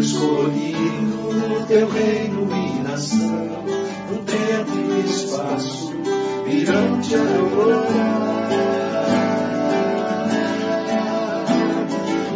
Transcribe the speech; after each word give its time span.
Escolhido 0.00 1.32
no 1.32 1.66
teu 1.66 1.88
reino 1.88 2.48
e 2.52 2.82
nação, 2.82 3.64
no 4.08 4.18
tempo 4.18 4.70
e 4.72 4.78
no 4.78 5.00
espaço, 5.04 5.92
virão 6.46 7.00
te 7.00 7.16
adorar. 7.16 8.48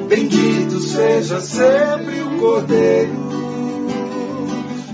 Bendito 0.09 0.81
seja 0.81 1.41
sempre 1.41 2.21
o 2.23 2.39
Cordeiro, 2.41 3.29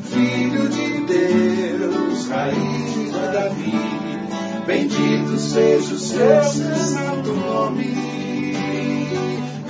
Filho 0.02 0.68
de 0.68 1.00
Deus, 1.06 2.28
raiz 2.28 3.12
de 3.12 3.32
Davi. 3.32 3.72
Bendito 4.66 5.38
seja 5.38 5.94
o 5.94 5.98
seu 5.98 6.44
santo 6.44 7.32
nome, 7.32 7.96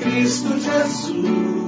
Cristo 0.00 0.58
Jesus 0.58 1.67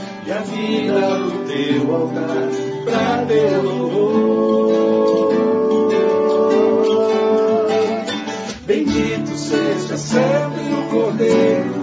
e 0.25 0.31
a 0.31 0.39
vida 0.39 1.17
no 1.17 1.45
teu 1.45 1.95
altar 1.95 2.49
para 2.85 3.25
teu 3.25 3.63
louvor. 3.63 4.51
Bendito 8.65 9.35
seja 9.35 9.97
sempre 9.97 10.61
o 10.73 10.89
Cordeiro, 10.89 11.73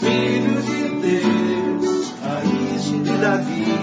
Filho 0.00 0.62
de 0.62 0.88
Deus, 1.00 2.12
raiz 2.22 2.84
de 2.84 3.18
Davi. 3.18 3.74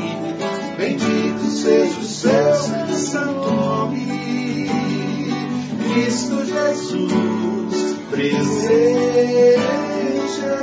Bendito 0.77 1.45
seja 1.51 1.99
o 1.99 2.03
seu 2.03 2.55
santo 2.95 3.51
nome, 3.51 4.69
Cristo 5.93 6.45
Jesus, 6.45 7.97
presente 8.09 8.41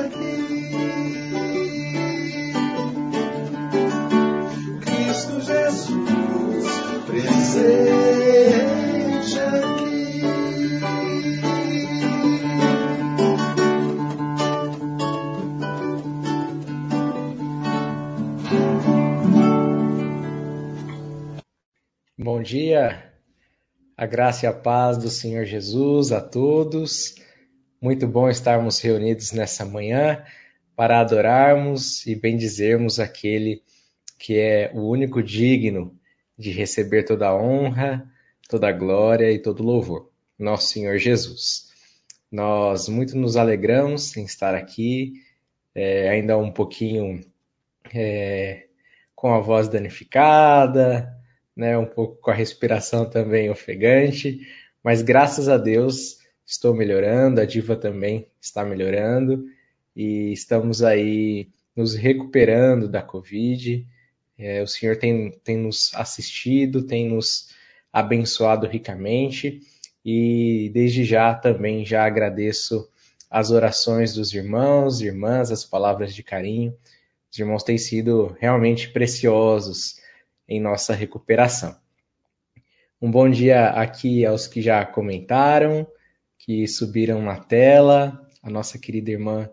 aqui. 0.01 1.08
Dia, 22.49 23.13
a 23.95 24.07
graça 24.07 24.47
e 24.47 24.49
a 24.49 24.55
paz 24.55 24.97
do 24.97 25.11
Senhor 25.11 25.45
Jesus 25.45 26.13
a 26.13 26.19
todos. 26.19 27.15
Muito 27.79 28.09
bom 28.09 28.27
estarmos 28.27 28.81
reunidos 28.81 29.33
nessa 29.33 29.67
manhã 29.67 30.25
para 30.75 30.99
adorarmos 30.99 32.07
e 32.07 32.15
bendizermos 32.15 32.99
aquele 32.99 33.63
que 34.19 34.39
é 34.39 34.71
o 34.73 34.89
único 34.89 35.23
digno 35.23 35.95
de 36.39 36.51
receber 36.51 37.03
toda 37.03 37.29
a 37.29 37.37
honra, 37.37 38.11
toda 38.49 38.67
a 38.69 38.73
glória 38.73 39.31
e 39.31 39.39
todo 39.39 39.61
o 39.61 39.67
louvor, 39.67 40.11
nosso 40.39 40.73
Senhor 40.73 40.97
Jesus. 40.97 41.69
Nós 42.33 42.89
muito 42.89 43.15
nos 43.15 43.37
alegramos 43.37 44.17
em 44.17 44.25
estar 44.25 44.55
aqui, 44.55 45.13
é, 45.75 46.09
ainda 46.09 46.39
um 46.39 46.51
pouquinho 46.51 47.21
é, 47.93 48.69
com 49.15 49.35
a 49.35 49.39
voz 49.39 49.69
danificada, 49.69 51.18
né, 51.59 51.77
um 51.77 51.85
pouco 51.85 52.15
com 52.23 52.31
a 52.31 52.35
respiração 52.35 53.05
também 53.05 53.51
ofegante, 53.51 54.47
mas 54.81 55.03
graças 55.03 55.49
a 55.49 55.59
Deus 55.59 56.19
estou 56.47 56.73
melhorando, 56.73 57.41
a 57.41 57.45
Diva 57.45 57.75
também 57.75 58.29
está 58.41 58.65
melhorando 58.65 59.45
e 59.95 60.33
estamos 60.33 60.85
aí 60.85 61.49
nos 61.75 61.97
recuperando 61.97 62.89
da 62.89 63.03
Covid. 63.03 63.85
É, 64.39 64.63
o 64.63 64.69
Senhor 64.69 64.97
tem, 64.97 65.33
tem 65.43 65.57
nos 65.57 65.93
assistido, 65.95 66.87
tem 66.87 67.09
nos 67.09 67.49
abençoado 67.93 68.69
ricamente 68.69 69.61
e 70.05 70.71
desde 70.73 71.05
já 71.05 71.35
também 71.35 71.85
já 71.85 72.05
agradeço 72.05 72.89
as 73.29 73.51
orações 73.51 74.15
dos 74.15 74.33
irmãos, 74.33 75.01
irmãs, 75.01 75.51
as 75.51 75.65
palavras 75.65 76.15
de 76.15 76.23
carinho. 76.23 76.73
Os 77.33 77.39
irmãos 77.39 77.65
têm 77.65 77.77
sido 77.77 78.37
realmente 78.39 78.91
preciosos 78.91 79.97
em 80.49 80.61
nossa 80.61 80.95
recuperação. 80.95 81.77
Um 83.01 83.11
bom 83.11 83.29
dia 83.29 83.71
aqui 83.71 84.25
aos 84.25 84.47
que 84.47 84.63
já 84.63 84.85
comentaram, 84.85 85.87
que 86.39 86.67
subiram 86.67 87.23
na 87.23 87.39
tela, 87.39 88.27
a 88.43 88.51
nossa 88.51 88.79
querida 88.79 89.11
irmã 89.11 89.51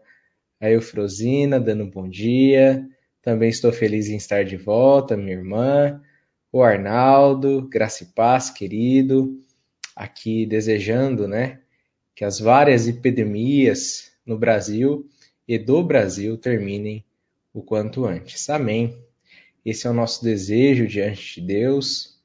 a 0.59 0.69
Eufrosina 0.69 1.59
dando 1.59 1.83
um 1.83 1.89
bom 1.89 2.07
dia. 2.07 2.87
Também 3.21 3.49
estou 3.49 3.71
feliz 3.71 4.07
em 4.07 4.15
estar 4.15 4.43
de 4.43 4.57
volta, 4.57 5.17
minha 5.17 5.33
irmã, 5.33 6.01
o 6.51 6.63
Arnaldo, 6.63 7.67
Graça 7.67 8.03
e 8.03 8.07
Paz, 8.07 8.49
querido, 8.49 9.39
aqui 9.95 10.45
desejando, 10.45 11.27
né, 11.27 11.59
que 12.15 12.23
as 12.23 12.39
várias 12.39 12.87
epidemias 12.87 14.11
no 14.25 14.37
Brasil 14.37 15.09
e 15.47 15.57
do 15.57 15.83
Brasil 15.83 16.37
terminem 16.37 17.03
o 17.53 17.61
quanto 17.61 18.05
antes. 18.05 18.49
Amém. 18.49 18.95
Esse 19.65 19.87
é 19.87 19.89
o 19.89 19.93
nosso 19.93 20.23
desejo 20.23 20.85
diante 20.85 21.41
de 21.41 21.47
Deus. 21.47 22.21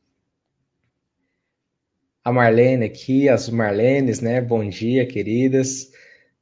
A 2.23 2.31
Marlene 2.31 2.85
aqui, 2.85 3.31
as 3.31 3.49
Marlenes, 3.49 4.21
né? 4.21 4.43
Bom 4.43 4.69
dia, 4.69 5.07
queridas. 5.07 5.91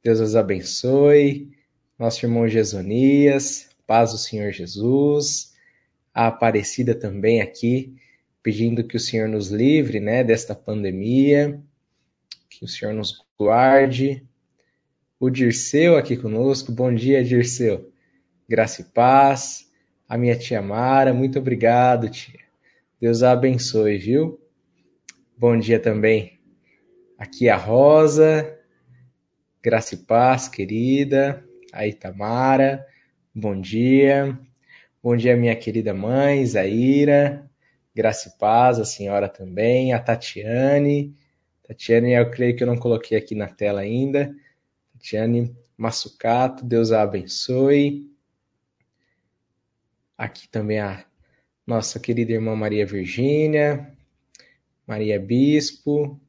Deus 0.03 0.19
as 0.19 0.35
abençoe. 0.35 1.57
Nosso 1.97 2.25
irmão 2.25 2.49
Jesonias, 2.49 3.69
paz 3.87 4.11
do 4.11 4.17
Senhor 4.17 4.51
Jesus. 4.51 5.53
A 6.13 6.27
Aparecida 6.27 6.93
também 6.93 7.39
aqui, 7.39 7.95
pedindo 8.43 8.83
que 8.83 8.97
o 8.97 8.99
Senhor 8.99 9.29
nos 9.29 9.47
livre, 9.49 10.01
né, 10.01 10.21
desta 10.21 10.53
pandemia, 10.53 11.61
que 12.49 12.65
o 12.65 12.67
Senhor 12.67 12.93
nos 12.93 13.23
guarde. 13.37 14.27
O 15.17 15.29
Dirceu 15.29 15.95
aqui 15.95 16.17
conosco, 16.17 16.73
bom 16.73 16.93
dia, 16.93 17.23
Dirceu. 17.23 17.89
Graça 18.49 18.81
e 18.81 18.85
paz. 18.85 19.68
A 20.09 20.17
minha 20.17 20.35
tia 20.35 20.59
Mara, 20.59 21.13
muito 21.13 21.37
obrigado, 21.37 22.09
tia. 22.09 22.39
Deus 22.99 23.21
a 23.21 23.31
abençoe, 23.31 23.99
viu? 23.99 24.41
Bom 25.37 25.55
dia 25.55 25.79
também. 25.79 26.39
Aqui 27.15 27.47
a 27.47 27.55
Rosa, 27.55 28.57
graça 29.61 29.93
e 29.93 29.99
paz, 29.99 30.47
querida. 30.47 31.45
A 31.71 31.85
Itamara, 31.85 32.83
bom 33.35 33.61
dia. 33.61 34.35
Bom 35.03 35.15
dia, 35.15 35.37
minha 35.37 35.55
querida 35.55 35.93
mãe, 35.93 36.43
Zaira. 36.43 37.47
Graça 37.93 38.29
e 38.29 38.39
paz, 38.39 38.79
a 38.79 38.85
senhora 38.85 39.29
também, 39.29 39.93
a 39.93 39.99
Tatiane. 39.99 41.15
Tatiane, 41.67 42.13
eu 42.13 42.31
creio 42.31 42.55
que 42.55 42.63
eu 42.63 42.67
não 42.67 42.77
coloquei 42.77 43.15
aqui 43.15 43.35
na 43.35 43.47
tela 43.47 43.81
ainda. 43.81 44.35
Tatiane 44.91 45.55
Massucato, 45.77 46.65
Deus 46.65 46.91
a 46.91 47.03
abençoe. 47.03 48.09
Aqui 50.19 50.49
também 50.49 50.79
a 50.81 51.05
nossa 51.65 51.97
querida 51.97 52.33
irmã 52.33 52.53
Maria 52.53 52.85
Virgínia, 52.85 53.89
Maria 54.85 55.17
Bispo, 55.17 56.19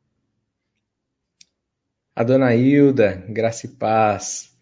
a 2.14 2.22
dona 2.22 2.54
Hilda, 2.54 3.26
graça 3.28 3.66
e 3.66 3.70
paz. 3.70 4.56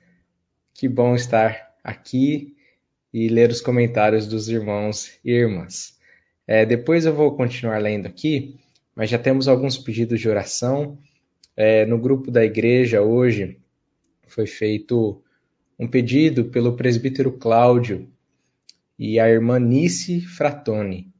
Que 0.73 0.89
bom 0.89 1.15
estar 1.15 1.75
aqui 1.85 2.57
e 3.13 3.29
ler 3.29 3.51
os 3.51 3.61
comentários 3.61 4.27
dos 4.27 4.49
irmãos 4.49 5.21
e 5.23 5.33
irmãs. 5.33 5.99
É, 6.47 6.65
depois 6.65 7.05
eu 7.05 7.15
vou 7.15 7.37
continuar 7.37 7.83
lendo 7.83 8.07
aqui, 8.07 8.59
mas 8.97 9.11
já 9.11 9.19
temos 9.19 9.47
alguns 9.47 9.77
pedidos 9.77 10.19
de 10.23 10.27
oração. 10.31 10.99
É, 11.55 11.85
no 11.85 11.99
grupo 11.99 12.31
da 12.31 12.47
igreja 12.47 13.03
hoje 13.03 13.61
foi 14.27 14.47
feito 14.47 15.23
um 15.79 15.87
pedido 15.87 16.47
pelo 16.47 16.77
presbítero 16.77 17.31
Cláudio 17.31 18.11
e 18.99 19.21
a 19.21 19.29
irmã 19.29 19.59
Nice 19.59 20.21
Fratoni. 20.23 21.13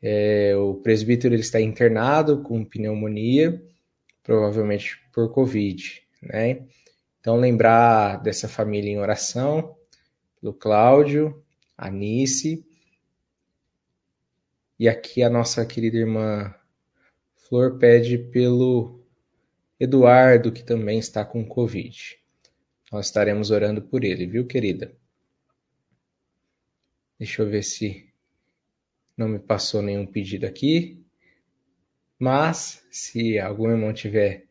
É, 0.00 0.54
o 0.56 0.74
presbítero 0.74 1.34
ele 1.34 1.42
está 1.42 1.60
internado 1.60 2.42
com 2.42 2.64
pneumonia, 2.64 3.62
provavelmente 4.22 5.00
por 5.12 5.32
Covid. 5.32 6.02
Né? 6.22 6.66
Então, 7.18 7.36
lembrar 7.36 8.22
dessa 8.22 8.46
família 8.46 8.90
em 8.90 8.98
oração, 8.98 9.76
do 10.42 10.52
Cláudio, 10.52 11.42
a 11.76 11.90
Nice 11.90 12.64
e 14.78 14.88
aqui 14.88 15.22
a 15.22 15.30
nossa 15.30 15.64
querida 15.64 15.96
irmã 15.96 16.54
Flor 17.48 17.78
pede 17.78 18.18
pelo 18.18 19.00
Eduardo, 19.78 20.52
que 20.52 20.62
também 20.62 20.98
está 20.98 21.24
com 21.24 21.46
Covid. 21.46 22.18
Nós 22.92 23.06
estaremos 23.06 23.50
orando 23.50 23.82
por 23.82 24.04
ele, 24.04 24.26
viu, 24.26 24.46
querida? 24.46 24.94
Deixa 27.18 27.42
eu 27.42 27.48
ver 27.48 27.62
se 27.62 28.08
não 29.16 29.28
me 29.28 29.38
passou 29.38 29.80
nenhum 29.80 30.06
pedido 30.06 30.46
aqui. 30.46 31.04
Mas, 32.18 32.84
se 32.90 33.38
algum 33.38 33.70
irmão 33.70 33.92
tiver 33.92 34.46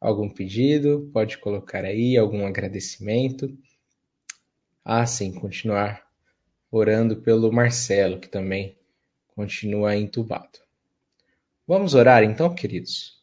algum 0.00 0.28
pedido, 0.28 1.08
pode 1.12 1.38
colocar 1.38 1.84
aí 1.84 2.16
algum 2.16 2.46
agradecimento. 2.46 3.56
Ah, 4.84 5.06
sim, 5.06 5.32
continuar 5.32 6.08
orando 6.70 7.16
pelo 7.16 7.52
Marcelo, 7.52 8.18
que 8.18 8.28
também 8.28 8.76
continua 9.34 9.96
entubado. 9.96 10.58
Vamos 11.66 11.94
orar 11.94 12.22
então, 12.24 12.54
queridos? 12.54 13.22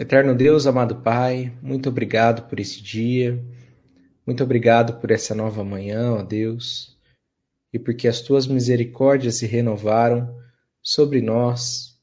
Eterno 0.00 0.32
Deus, 0.32 0.64
amado 0.64 1.02
Pai, 1.02 1.52
muito 1.60 1.88
obrigado 1.88 2.48
por 2.48 2.60
esse 2.60 2.80
dia, 2.80 3.44
muito 4.24 4.44
obrigado 4.44 5.00
por 5.00 5.10
essa 5.10 5.34
nova 5.34 5.64
manhã, 5.64 6.12
ó 6.12 6.22
Deus, 6.22 6.96
e 7.72 7.80
porque 7.80 8.06
as 8.06 8.20
tuas 8.20 8.46
misericórdias 8.46 9.38
se 9.38 9.46
renovaram 9.46 10.38
sobre 10.80 11.20
nós 11.20 12.00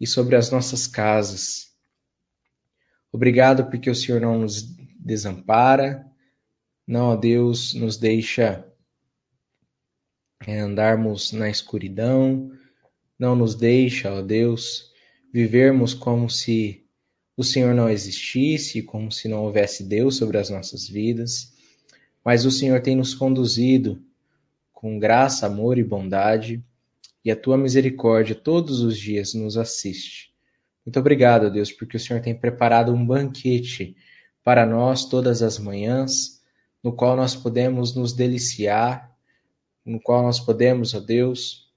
e 0.00 0.06
sobre 0.06 0.34
as 0.34 0.50
nossas 0.50 0.86
casas. 0.86 1.76
Obrigado 3.12 3.66
porque 3.66 3.90
o 3.90 3.94
Senhor 3.94 4.18
não 4.18 4.38
nos 4.38 4.62
desampara, 4.98 6.10
não, 6.86 7.08
ó 7.08 7.16
Deus, 7.16 7.74
nos 7.74 7.98
deixa 7.98 8.66
é, 10.46 10.58
andarmos 10.58 11.32
na 11.32 11.50
escuridão, 11.50 12.50
não 13.18 13.36
nos 13.36 13.54
deixa, 13.54 14.10
ó 14.10 14.22
Deus, 14.22 14.90
vivermos 15.34 15.92
como 15.92 16.30
se 16.30 16.85
o 17.36 17.44
Senhor 17.44 17.74
não 17.74 17.90
existisse, 17.90 18.82
como 18.82 19.12
se 19.12 19.28
não 19.28 19.44
houvesse 19.44 19.84
Deus 19.84 20.16
sobre 20.16 20.38
as 20.38 20.48
nossas 20.48 20.88
vidas, 20.88 21.52
mas 22.24 22.44
o 22.44 22.50
Senhor 22.50 22.80
tem 22.80 22.96
nos 22.96 23.14
conduzido 23.14 24.02
com 24.72 24.98
graça, 24.98 25.46
amor 25.46 25.78
e 25.78 25.84
bondade, 25.84 26.64
e 27.24 27.30
a 27.30 27.36
tua 27.36 27.58
misericórdia 27.58 28.34
todos 28.34 28.80
os 28.80 28.98
dias 28.98 29.34
nos 29.34 29.56
assiste. 29.56 30.32
Muito 30.84 30.98
obrigado, 30.98 31.50
Deus, 31.50 31.72
porque 31.72 31.96
o 31.96 32.00
Senhor 32.00 32.22
tem 32.22 32.34
preparado 32.34 32.92
um 32.92 33.04
banquete 33.04 33.96
para 34.42 34.64
nós 34.64 35.04
todas 35.04 35.42
as 35.42 35.58
manhãs 35.58 36.36
no 36.86 36.92
qual 36.92 37.16
nós 37.16 37.34
podemos 37.34 37.96
nos 37.96 38.12
deliciar, 38.12 39.12
no 39.84 40.00
qual 40.00 40.22
nós 40.22 40.38
podemos, 40.38 40.94
ó 40.94 41.00
Deus, 41.00 41.68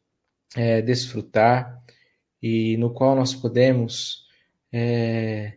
é, 0.55 0.83
desfrutar 0.83 1.83
e 2.39 2.77
no 2.77 2.93
qual 2.93 3.15
nós 3.15 3.33
podemos 3.33 4.28
é, 4.71 5.53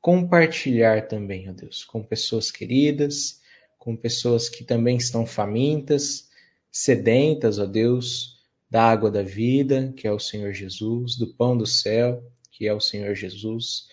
compartilhar 0.00 1.08
também, 1.08 1.48
ó 1.48 1.52
Deus, 1.52 1.84
com 1.84 2.02
pessoas 2.02 2.50
queridas, 2.50 3.40
com 3.78 3.96
pessoas 3.96 4.48
que 4.48 4.64
também 4.64 4.96
estão 4.96 5.26
famintas, 5.26 6.28
sedentas, 6.70 7.58
ó 7.58 7.66
Deus, 7.66 8.36
da 8.68 8.82
água 8.84 9.10
da 9.10 9.22
vida, 9.22 9.92
que 9.96 10.06
é 10.06 10.12
o 10.12 10.18
Senhor 10.18 10.52
Jesus, 10.52 11.16
do 11.16 11.34
pão 11.34 11.56
do 11.56 11.66
céu, 11.66 12.22
que 12.50 12.66
é 12.66 12.72
o 12.72 12.80
Senhor 12.80 13.14
Jesus, 13.14 13.88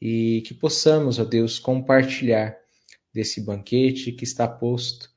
e 0.00 0.42
que 0.46 0.54
possamos, 0.54 1.18
ó 1.18 1.24
Deus, 1.24 1.58
compartilhar 1.58 2.56
desse 3.12 3.40
banquete 3.40 4.12
que 4.12 4.24
está 4.24 4.46
posto. 4.46 5.10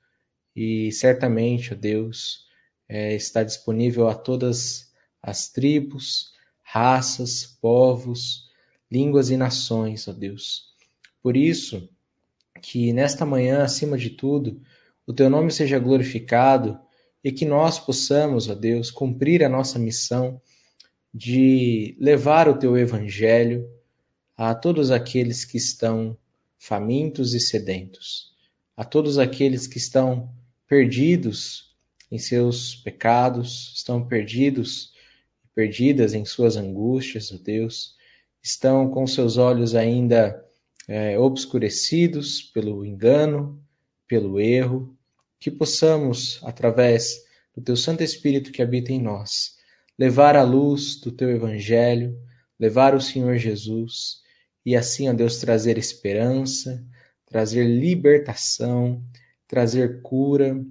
E 0.55 0.91
certamente, 0.91 1.73
ó 1.73 1.75
Deus, 1.75 2.45
é, 2.87 3.13
está 3.15 3.43
disponível 3.43 4.07
a 4.07 4.15
todas 4.15 4.91
as 5.21 5.49
tribos, 5.49 6.31
raças, 6.61 7.45
povos, 7.61 8.50
línguas 8.91 9.29
e 9.29 9.37
nações, 9.37 10.07
ó 10.07 10.11
Deus. 10.11 10.73
Por 11.21 11.37
isso, 11.37 11.89
que 12.61 12.91
nesta 12.91 13.25
manhã, 13.25 13.63
acima 13.63 13.97
de 13.97 14.09
tudo, 14.09 14.61
o 15.07 15.13
teu 15.13 15.29
nome 15.29 15.51
seja 15.51 15.79
glorificado 15.79 16.79
e 17.23 17.31
que 17.31 17.45
nós 17.45 17.79
possamos, 17.79 18.49
ó 18.49 18.55
Deus, 18.55 18.91
cumprir 18.91 19.43
a 19.43 19.49
nossa 19.49 19.79
missão 19.79 20.41
de 21.13 21.95
levar 21.99 22.47
o 22.47 22.57
teu 22.57 22.77
evangelho 22.77 23.69
a 24.35 24.55
todos 24.55 24.91
aqueles 24.91 25.45
que 25.45 25.57
estão 25.57 26.17
famintos 26.57 27.33
e 27.33 27.39
sedentos, 27.39 28.33
a 28.75 28.83
todos 28.83 29.17
aqueles 29.17 29.67
que 29.67 29.77
estão 29.77 30.33
perdidos 30.67 31.75
em 32.11 32.17
seus 32.17 32.75
pecados, 32.75 33.73
estão 33.75 34.05
perdidos 34.05 34.91
perdidas 35.53 36.13
em 36.13 36.23
suas 36.23 36.55
angústias, 36.55 37.31
ó 37.31 37.37
Deus, 37.37 37.95
estão 38.41 38.89
com 38.89 39.05
seus 39.05 39.37
olhos 39.37 39.75
ainda 39.75 40.43
é, 40.87 41.17
obscurecidos 41.17 42.41
pelo 42.41 42.85
engano, 42.85 43.61
pelo 44.07 44.39
erro, 44.39 44.97
que 45.39 45.49
possamos, 45.49 46.39
através 46.43 47.23
do 47.55 47.61
Teu 47.61 47.75
Santo 47.75 48.03
Espírito 48.03 48.51
que 48.51 48.61
habita 48.61 48.91
em 48.91 49.01
nós, 49.01 49.57
levar 49.97 50.35
a 50.35 50.43
luz 50.43 50.99
do 50.99 51.11
Teu 51.11 51.29
Evangelho, 51.29 52.17
levar 52.59 52.95
o 52.95 53.01
Senhor 53.01 53.37
Jesus 53.37 54.21
e 54.65 54.75
assim, 54.75 55.09
ó 55.09 55.13
Deus, 55.13 55.37
trazer 55.37 55.77
esperança, 55.77 56.85
trazer 57.25 57.65
libertação, 57.65 59.03
trazer 59.47 60.01
cura, 60.01 60.63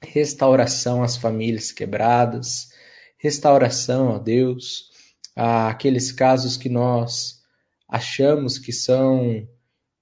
restauração 0.00 1.02
às 1.02 1.16
famílias 1.16 1.72
quebradas, 1.72 2.68
restauração, 3.18 4.08
ó 4.08 4.18
Deus, 4.18 4.90
àqueles 5.36 6.12
casos 6.12 6.56
que 6.56 6.68
nós 6.68 7.42
achamos 7.88 8.58
que 8.58 8.72
são 8.72 9.46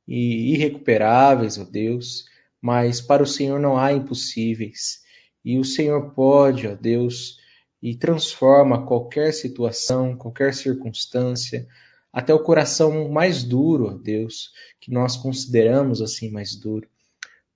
irrecuperáveis, 0.06 1.58
ó 1.58 1.64
Deus, 1.64 2.24
mas 2.60 3.00
para 3.00 3.22
o 3.22 3.26
Senhor 3.26 3.60
não 3.60 3.76
há 3.76 3.92
impossíveis. 3.92 5.00
E 5.44 5.58
o 5.58 5.64
Senhor 5.64 6.12
pode, 6.14 6.66
ó 6.68 6.74
Deus, 6.74 7.38
e 7.82 7.96
transforma 7.96 8.86
qualquer 8.86 9.32
situação, 9.32 10.16
qualquer 10.16 10.54
circunstância, 10.54 11.66
até 12.12 12.32
o 12.32 12.42
coração 12.42 13.08
mais 13.10 13.42
duro, 13.42 13.86
ó 13.86 13.94
Deus, 13.94 14.52
que 14.80 14.92
nós 14.92 15.16
consideramos 15.16 16.00
assim 16.00 16.30
mais 16.30 16.54
duro. 16.54 16.86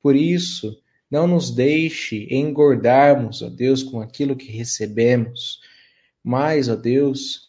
Por 0.02 0.16
isso, 0.16 0.76
Não 1.10 1.26
nos 1.26 1.50
deixe 1.50 2.26
engordarmos, 2.30 3.40
ó 3.42 3.48
Deus, 3.48 3.82
com 3.82 4.00
aquilo 4.00 4.36
que 4.36 4.50
recebemos, 4.50 5.60
mas, 6.22 6.68
ó 6.68 6.74
Deus, 6.74 7.45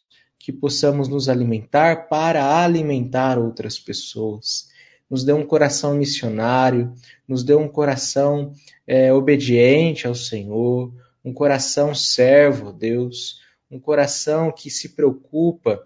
que 0.48 0.54
possamos 0.54 1.10
nos 1.10 1.27
alimentar 1.27 2.08
para 2.08 2.63
alimentar 2.63 3.38
outras 3.38 3.77
pessoas. 3.77 4.70
Nos 5.10 5.25
dê 5.25 5.34
um 5.34 5.46
coração 5.46 5.94
missionário, 5.94 6.94
nos 7.27 7.44
dê 7.44 7.54
um 7.54 7.68
coração 7.68 8.54
é, 8.88 9.12
obediente 9.12 10.08
ao 10.08 10.16
Senhor, 10.16 10.94
um 11.22 11.34
coração 11.34 11.94
servo, 11.94 12.72
Deus, 12.72 13.42
um 13.70 13.77
coração 13.77 14.50
que 14.50 14.70
se 14.70 14.96
preocupa 14.96 15.86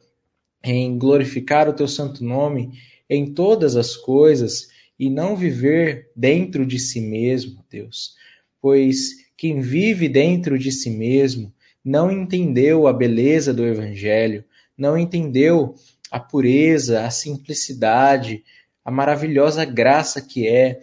em 0.63 0.95
glorificar 0.95 1.67
o 1.67 1.73
teu 1.73 1.87
santo 1.87 2.23
nome 2.23 2.69
em 3.09 3.33
todas 3.33 3.75
as 3.75 3.95
coisas 3.95 4.67
e 4.99 5.09
não 5.09 5.35
viver 5.35 6.11
dentro 6.15 6.67
de 6.67 6.77
si 6.77 7.01
mesmo, 7.01 7.65
Deus. 7.67 8.13
Pois 8.61 9.25
quem 9.35 9.59
vive 9.59 10.07
dentro 10.07 10.55
de 10.59 10.71
si 10.71 10.91
mesmo 10.91 11.51
não 11.83 12.11
entendeu 12.11 12.85
a 12.85 12.93
beleza 12.93 13.51
do 13.51 13.65
Evangelho, 13.65 14.45
não 14.77 14.97
entendeu 14.97 15.75
a 16.09 16.19
pureza, 16.19 17.05
a 17.05 17.09
simplicidade, 17.09 18.43
a 18.83 18.91
maravilhosa 18.91 19.63
graça 19.63 20.21
que 20.21 20.47
é 20.47 20.79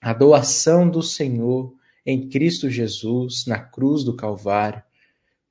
a 0.00 0.12
doação 0.12 0.88
do 0.88 1.02
Senhor 1.02 1.72
em 2.04 2.28
Cristo 2.28 2.70
Jesus 2.70 3.44
na 3.46 3.58
cruz 3.58 4.02
do 4.02 4.16
Calvário. 4.16 4.82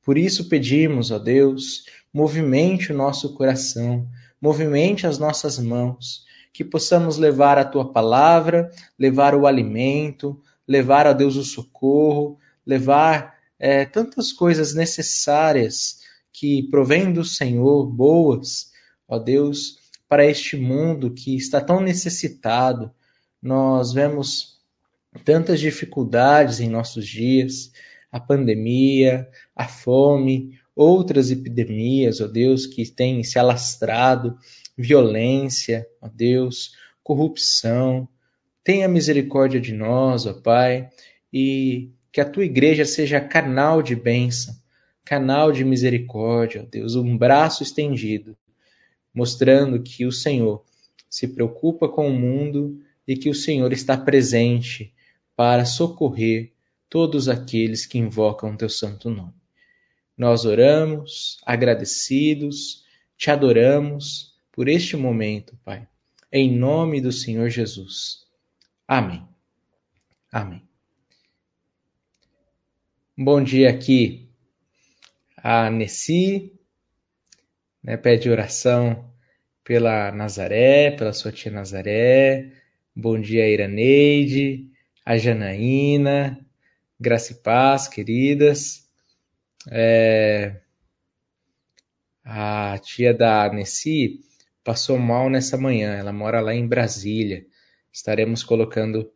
Por 0.04 0.18
isso 0.18 0.50
pedimos, 0.50 1.12
ó 1.12 1.20
Deus, 1.20 1.86
movimente 2.12 2.92
o 2.92 2.96
nosso 2.96 3.34
coração, 3.36 4.08
movimente 4.42 5.06
as 5.06 5.20
nossas 5.20 5.60
mãos, 5.60 6.26
que 6.52 6.64
possamos 6.64 7.18
levar 7.18 7.58
a 7.58 7.66
tua 7.66 7.92
palavra, 7.94 8.72
levar 8.98 9.36
o 9.36 9.46
alimento, 9.46 10.42
levar 10.68 11.06
a 11.06 11.14
Deus 11.14 11.36
o 11.36 11.44
socorro, 11.44 12.38
levar 12.66 13.36
é, 13.60 13.86
tantas 13.86 14.32
coisas 14.32 14.74
necessárias 14.74 15.99
que 16.32 16.64
provém 16.70 17.12
do 17.12 17.24
Senhor, 17.24 17.86
boas, 17.86 18.72
ó 19.08 19.18
Deus, 19.18 19.78
para 20.08 20.26
este 20.26 20.58
mundo 20.58 21.12
que 21.12 21.36
está 21.36 21.62
tão 21.62 21.80
necessitado. 21.82 22.92
Nós 23.42 23.94
vemos 23.94 24.60
tantas 25.24 25.60
dificuldades 25.60 26.60
em 26.60 26.70
nossos 26.70 27.08
dias, 27.08 27.72
a 28.12 28.20
pandemia, 28.20 29.28
a 29.56 29.68
fome, 29.68 30.60
outras 30.76 31.30
epidemias, 31.30 32.22
ó 32.22 32.28
Deus, 32.28 32.66
que 32.66 32.90
têm 32.90 33.24
se 33.24 33.38
alastrado, 33.38 34.38
violência, 34.78 35.86
ó 36.02 36.08
Deus, 36.08 36.74
corrupção. 37.04 38.08
Tenha 38.64 38.88
misericórdia 38.88 39.60
de 39.60 39.74
nós, 39.74 40.26
ó 40.26 40.34
Pai, 40.34 40.90
e 41.32 41.92
que 42.12 42.22
a 42.22 42.26
tua 42.30 42.46
igreja 42.46 42.86
seja 42.86 43.20
canal 43.20 43.82
de 43.82 43.96
bênção, 43.96 44.56
canal 45.04 45.52
de 45.52 45.66
misericórdia, 45.66 46.64
ó 46.64 46.66
Deus, 46.66 46.96
um 46.96 47.18
braço 47.18 47.64
estendido, 47.64 48.38
mostrando 49.14 49.82
que 49.82 50.06
o 50.06 50.12
Senhor 50.12 50.64
se 51.10 51.28
preocupa 51.28 51.90
com 51.90 52.08
o 52.08 52.14
mundo 52.14 52.80
e 53.08 53.16
que 53.18 53.30
o 53.30 53.34
Senhor 53.34 53.74
está 53.74 53.98
presente 53.98 54.94
para 55.36 55.66
socorrer 55.66 56.52
todos 56.90 57.28
aqueles 57.28 57.86
que 57.86 57.98
invocam 57.98 58.56
teu 58.56 58.70
santo 58.70 59.10
nome. 59.10 59.34
Nós 60.18 60.46
oramos, 60.46 61.40
agradecidos, 61.46 62.84
te 63.18 63.32
adoramos 63.32 64.36
por 64.52 64.68
este 64.68 64.96
momento, 64.96 65.58
Pai. 65.64 65.88
Em 66.32 66.56
nome 66.56 67.02
do 67.02 67.12
Senhor 67.12 67.50
Jesus. 67.50 68.28
Amém. 68.88 69.28
Amém. 70.32 70.62
Bom 73.18 73.44
dia 73.44 73.70
aqui 73.70 74.29
a 75.44 75.70
Nessi, 75.70 76.54
né, 77.84 77.98
pede 77.98 78.30
oração 78.30 79.12
pela 79.64 80.12
Nazaré, 80.12 80.92
pela 80.92 81.14
sua 81.14 81.32
tia 81.32 81.52
Nazaré. 81.52 82.52
Bom 82.96 83.20
dia 83.20 83.48
Iraneide, 83.48 84.70
a 85.06 85.18
Janaína, 85.18 86.40
graça 87.00 87.34
e 87.34 87.36
paz, 87.36 87.88
queridas. 87.88 88.88
É, 89.70 90.60
a 92.24 92.78
tia 92.80 93.14
da 93.14 93.52
Nessi 93.54 94.22
passou 94.64 94.98
mal 94.98 95.30
nessa 95.30 95.58
manhã, 95.58 95.96
ela 95.96 96.12
mora 96.12 96.42
lá 96.42 96.54
em 96.54 96.68
Brasília. 96.68 97.46
Estaremos 97.92 98.44
colocando 98.44 99.12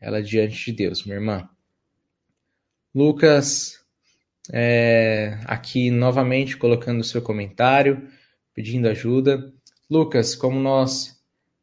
ela 0.00 0.22
diante 0.22 0.66
de 0.66 0.72
Deus, 0.72 1.04
minha 1.04 1.16
irmã. 1.16 1.48
Lucas, 2.94 3.77
é, 4.52 5.38
aqui 5.44 5.90
novamente 5.90 6.56
colocando 6.56 7.00
o 7.00 7.04
seu 7.04 7.20
comentário, 7.20 8.08
pedindo 8.54 8.88
ajuda. 8.88 9.52
Lucas, 9.90 10.34
como 10.34 10.58
nós 10.58 11.18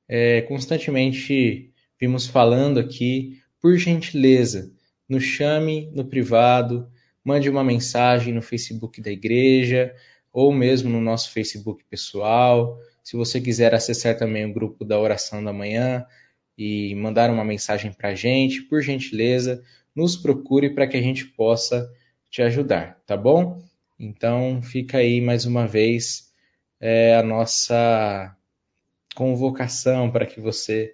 é, 0.08 0.42
constantemente 0.44 1.72
vimos 2.00 2.28
falando 2.28 2.80
aqui, 2.80 3.42
por 3.62 3.78
gentileza, 3.78 4.72
nos 5.08 5.24
chame 5.24 5.90
no 5.94 6.06
privado, 6.06 6.90
mande 7.24 7.50
uma 7.50 7.64
mensagem 7.64 8.34
no 8.34 8.42
Facebook 8.42 9.02
da 9.02 9.12
igreja 9.12 9.94
ou 10.32 10.54
mesmo 10.54 10.90
no 10.90 11.02
nosso 11.02 11.32
Facebook 11.32 11.84
pessoal. 11.90 12.78
Se 13.04 13.16
você 13.16 13.40
quiser 13.40 13.74
acessar 13.74 14.18
também 14.18 14.46
o 14.46 14.54
grupo 14.54 14.84
da 14.84 15.00
oração 15.00 15.44
da 15.44 15.54
manhã 15.54 16.06
e 16.58 16.94
mandar 16.96 17.30
uma 17.30 17.44
mensagem 17.44 17.92
para 17.92 18.10
a 18.10 18.16
gente, 18.16 18.62
por 18.64 18.82
gentileza, 18.82 19.64
nos 19.96 20.16
procure 20.16 20.70
para 20.70 20.88
que 20.88 20.98
a 20.98 21.02
gente 21.02 21.26
possa 21.26 21.90
te 22.36 22.42
ajudar, 22.42 23.02
tá 23.06 23.16
bom? 23.16 23.64
Então 23.98 24.62
fica 24.62 24.98
aí 24.98 25.22
mais 25.22 25.46
uma 25.46 25.66
vez 25.66 26.34
é, 26.82 27.16
a 27.16 27.24
nossa 27.24 28.36
convocação 29.16 30.12
para 30.12 30.26
que 30.26 30.42
você 30.42 30.94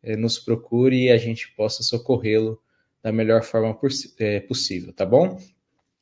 é, 0.00 0.14
nos 0.14 0.38
procure 0.38 1.06
e 1.06 1.10
a 1.10 1.16
gente 1.16 1.52
possa 1.56 1.82
socorrê-lo 1.82 2.62
da 3.02 3.10
melhor 3.10 3.42
forma 3.42 3.76
é, 4.20 4.38
possível, 4.38 4.92
tá 4.92 5.04
bom? 5.04 5.42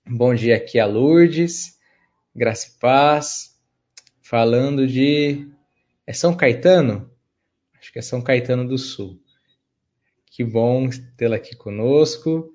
Bom 0.07 0.35
dia 0.35 0.57
aqui 0.57 0.79
a 0.79 0.85
Lourdes, 0.85 1.79
Graça 2.35 2.69
e 2.69 2.79
Paz, 2.79 3.59
falando 4.21 4.87
de. 4.87 5.49
É 6.07 6.13
São 6.13 6.37
Caetano? 6.37 7.11
Acho 7.81 7.91
que 7.91 7.99
é 7.99 8.03
São 8.03 8.21
Caetano 8.21 8.69
do 8.69 8.77
Sul. 8.77 9.19
Que 10.27 10.45
bom 10.45 10.91
tê-la 11.17 11.37
aqui 11.37 11.57
conosco, 11.57 12.53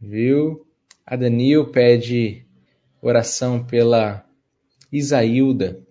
viu? 0.00 0.66
A 1.10 1.16
Danil 1.16 1.70
pede 1.70 2.46
oração 3.00 3.64
pela 3.64 4.28
Isailda, 4.92 5.82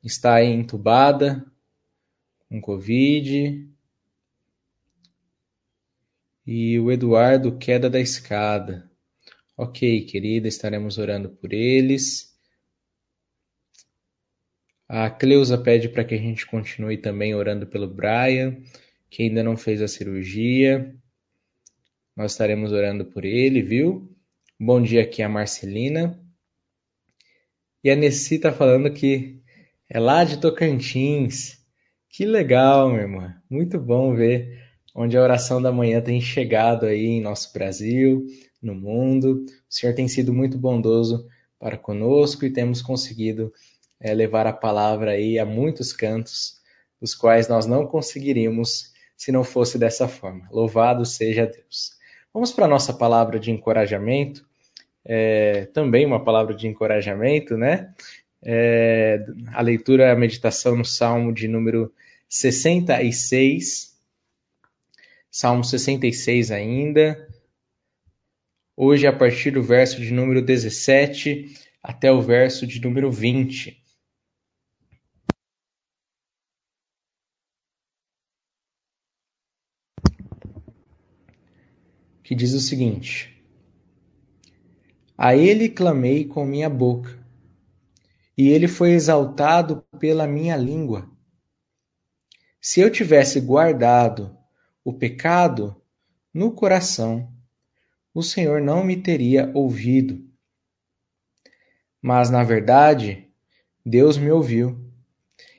está 0.00 0.44
entubada 0.44 1.44
com 2.48 2.60
Covid. 2.60 3.68
E 6.46 6.78
o 6.78 6.92
Eduardo, 6.92 7.58
queda 7.58 7.90
da 7.90 7.98
escada. 7.98 8.88
Ok, 9.56 10.04
querida, 10.04 10.46
estaremos 10.46 10.98
orando 10.98 11.30
por 11.30 11.52
eles. 11.52 12.32
A 14.88 15.10
Cleusa 15.10 15.58
pede 15.58 15.88
para 15.88 16.04
que 16.04 16.14
a 16.14 16.18
gente 16.18 16.46
continue 16.46 16.96
também 16.96 17.34
orando 17.34 17.66
pelo 17.66 17.92
Brian, 17.92 18.62
que 19.10 19.24
ainda 19.24 19.42
não 19.42 19.56
fez 19.56 19.82
a 19.82 19.88
cirurgia. 19.88 20.94
Nós 22.14 22.30
estaremos 22.30 22.70
orando 22.70 23.04
por 23.06 23.24
ele, 23.24 23.62
viu? 23.62 24.16
Bom 24.62 24.82
dia 24.82 25.00
aqui 25.00 25.22
a 25.22 25.28
Marcelina. 25.28 26.20
E 27.82 27.90
a 27.90 27.96
Nessi 27.96 28.34
está 28.34 28.52
falando 28.52 28.92
que 28.92 29.40
é 29.88 29.98
lá 29.98 30.22
de 30.22 30.38
Tocantins. 30.38 31.56
Que 32.10 32.26
legal, 32.26 32.90
minha 32.90 33.00
irmã. 33.00 33.42
Muito 33.48 33.80
bom 33.80 34.14
ver 34.14 34.62
onde 34.94 35.16
a 35.16 35.22
oração 35.22 35.62
da 35.62 35.72
manhã 35.72 36.02
tem 36.02 36.20
chegado 36.20 36.84
aí 36.84 37.06
em 37.06 37.22
nosso 37.22 37.54
Brasil, 37.54 38.26
no 38.60 38.74
mundo. 38.74 39.46
O 39.46 39.74
Senhor 39.74 39.94
tem 39.94 40.06
sido 40.06 40.30
muito 40.30 40.58
bondoso 40.58 41.26
para 41.58 41.78
conosco 41.78 42.44
e 42.44 42.52
temos 42.52 42.82
conseguido 42.82 43.50
é, 43.98 44.12
levar 44.12 44.46
a 44.46 44.52
palavra 44.52 45.12
aí 45.12 45.38
a 45.38 45.46
muitos 45.46 45.90
cantos, 45.90 46.60
os 47.00 47.14
quais 47.14 47.48
nós 47.48 47.64
não 47.64 47.86
conseguiríamos 47.86 48.92
se 49.16 49.32
não 49.32 49.42
fosse 49.42 49.78
dessa 49.78 50.06
forma. 50.06 50.46
Louvado 50.52 51.06
seja 51.06 51.46
Deus. 51.46 51.92
Vamos 52.30 52.52
para 52.52 52.66
a 52.66 52.68
nossa 52.68 52.92
palavra 52.92 53.40
de 53.40 53.50
encorajamento. 53.50 54.49
É, 55.12 55.66
também 55.74 56.06
uma 56.06 56.22
palavra 56.22 56.54
de 56.54 56.68
encorajamento, 56.68 57.56
né? 57.56 57.92
É, 58.40 59.26
a 59.52 59.60
leitura, 59.60 60.12
a 60.12 60.14
meditação 60.14 60.76
no 60.76 60.84
Salmo 60.84 61.32
de 61.32 61.48
número 61.48 61.92
66, 62.28 63.98
Salmo 65.28 65.64
66 65.64 66.52
ainda. 66.52 67.28
Hoje, 68.76 69.04
a 69.08 69.12
partir 69.12 69.50
do 69.50 69.64
verso 69.64 70.00
de 70.00 70.12
número 70.12 70.40
17 70.40 71.56
até 71.82 72.12
o 72.12 72.22
verso 72.22 72.64
de 72.64 72.80
número 72.80 73.10
20. 73.10 73.80
que 82.22 82.34
diz 82.36 82.52
o 82.52 82.60
seguinte: 82.60 83.39
A 85.22 85.36
ele 85.36 85.68
clamei 85.68 86.24
com 86.24 86.46
minha 86.46 86.70
boca, 86.70 87.22
e 88.38 88.48
ele 88.48 88.66
foi 88.66 88.92
exaltado 88.92 89.84
pela 89.98 90.26
minha 90.26 90.56
língua. 90.56 91.10
Se 92.58 92.80
eu 92.80 92.90
tivesse 92.90 93.38
guardado 93.38 94.34
o 94.82 94.94
pecado 94.94 95.76
no 96.32 96.50
coração, 96.52 97.30
o 98.14 98.22
Senhor 98.22 98.62
não 98.62 98.82
me 98.82 98.96
teria 98.96 99.52
ouvido. 99.52 100.26
Mas, 102.00 102.30
na 102.30 102.42
verdade, 102.42 103.28
Deus 103.84 104.16
me 104.16 104.30
ouviu. 104.30 104.90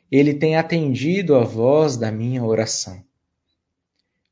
Ele 0.10 0.34
tem 0.34 0.56
atendido 0.56 1.36
a 1.36 1.44
voz 1.44 1.98
da 1.98 2.12
minha 2.12 2.44
oração. 2.44 3.06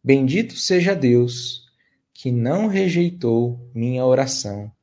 Bendito 0.03 0.55
seja 0.55 0.95
Deus, 0.95 1.69
que 2.15 2.31
não 2.31 2.65
rejeitou 2.65 3.69
minha 3.75 4.03
oração, 4.03 4.73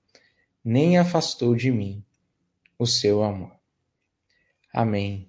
nem 0.66 0.98
afastou 0.98 1.54
de 1.54 1.70
mim 1.70 2.04
o 2.76 2.88
seu 2.88 3.22
amor. 3.22 3.52
Amém. 4.74 5.28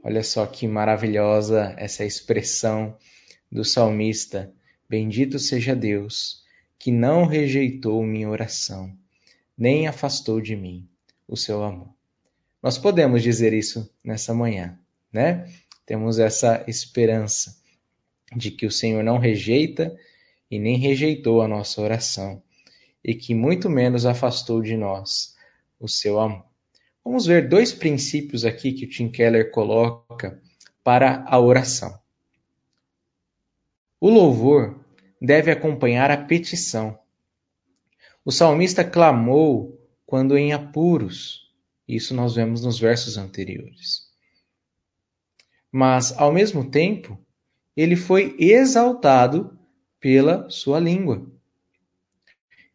Olha 0.00 0.22
só 0.22 0.46
que 0.46 0.68
maravilhosa 0.68 1.74
essa 1.76 2.04
expressão 2.04 2.96
do 3.50 3.64
salmista. 3.64 4.54
Bendito 4.88 5.40
seja 5.40 5.74
Deus, 5.74 6.44
que 6.78 6.92
não 6.92 7.26
rejeitou 7.26 8.00
minha 8.04 8.28
oração, 8.28 8.96
nem 9.58 9.88
afastou 9.88 10.40
de 10.40 10.54
mim 10.54 10.88
o 11.26 11.36
seu 11.36 11.64
amor. 11.64 11.92
Nós 12.62 12.78
podemos 12.78 13.24
dizer 13.24 13.52
isso 13.52 13.92
nessa 14.04 14.32
manhã, 14.32 14.78
né? 15.12 15.52
Temos 15.84 16.20
essa 16.20 16.64
esperança 16.68 17.60
de 18.36 18.52
que 18.52 18.66
o 18.66 18.70
Senhor 18.70 19.02
não 19.02 19.18
rejeita 19.18 19.98
e 20.48 20.60
nem 20.60 20.78
rejeitou 20.78 21.42
a 21.42 21.48
nossa 21.48 21.80
oração, 21.80 22.40
e 23.06 23.14
que 23.14 23.36
muito 23.36 23.70
menos 23.70 24.04
afastou 24.04 24.60
de 24.60 24.76
nós 24.76 25.36
o 25.78 25.86
seu 25.88 26.18
amor. 26.18 26.44
Vamos 27.04 27.24
ver 27.24 27.48
dois 27.48 27.72
princípios 27.72 28.44
aqui 28.44 28.72
que 28.72 28.84
o 28.84 28.88
Tim 28.88 29.08
Keller 29.08 29.52
coloca 29.52 30.42
para 30.82 31.24
a 31.28 31.38
oração. 31.38 31.96
O 34.00 34.10
louvor 34.10 34.84
deve 35.22 35.52
acompanhar 35.52 36.10
a 36.10 36.16
petição. 36.16 36.98
O 38.24 38.32
salmista 38.32 38.82
clamou 38.82 39.80
quando 40.04 40.36
em 40.36 40.52
apuros. 40.52 41.48
Isso 41.86 42.12
nós 42.12 42.34
vemos 42.34 42.64
nos 42.64 42.76
versos 42.76 43.16
anteriores. 43.16 44.10
Mas, 45.70 46.12
ao 46.18 46.32
mesmo 46.32 46.68
tempo, 46.68 47.16
ele 47.76 47.94
foi 47.94 48.34
exaltado 48.36 49.56
pela 50.00 50.50
sua 50.50 50.80
língua. 50.80 51.35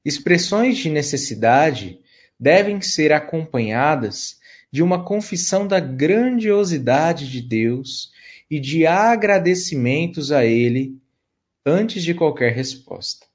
Expressões 0.04 0.78
de 0.78 0.90
necessidade 0.90 2.00
devem 2.40 2.82
ser 2.82 3.14
acompanhadas 3.14 4.40
de 4.72 4.82
uma 4.82 5.04
confissão 5.04 5.68
da 5.68 5.80
grandiosidade 5.80 7.30
de 7.30 7.42
Deus 7.42 8.12
e 8.50 8.60
de 8.60 8.88
agradecimentos 8.88 10.32
a 10.32 10.46
Ele 10.46 10.98
antes 11.66 12.04
de 12.04 12.14
qualquer 12.14 12.54
resposta. 12.54 13.28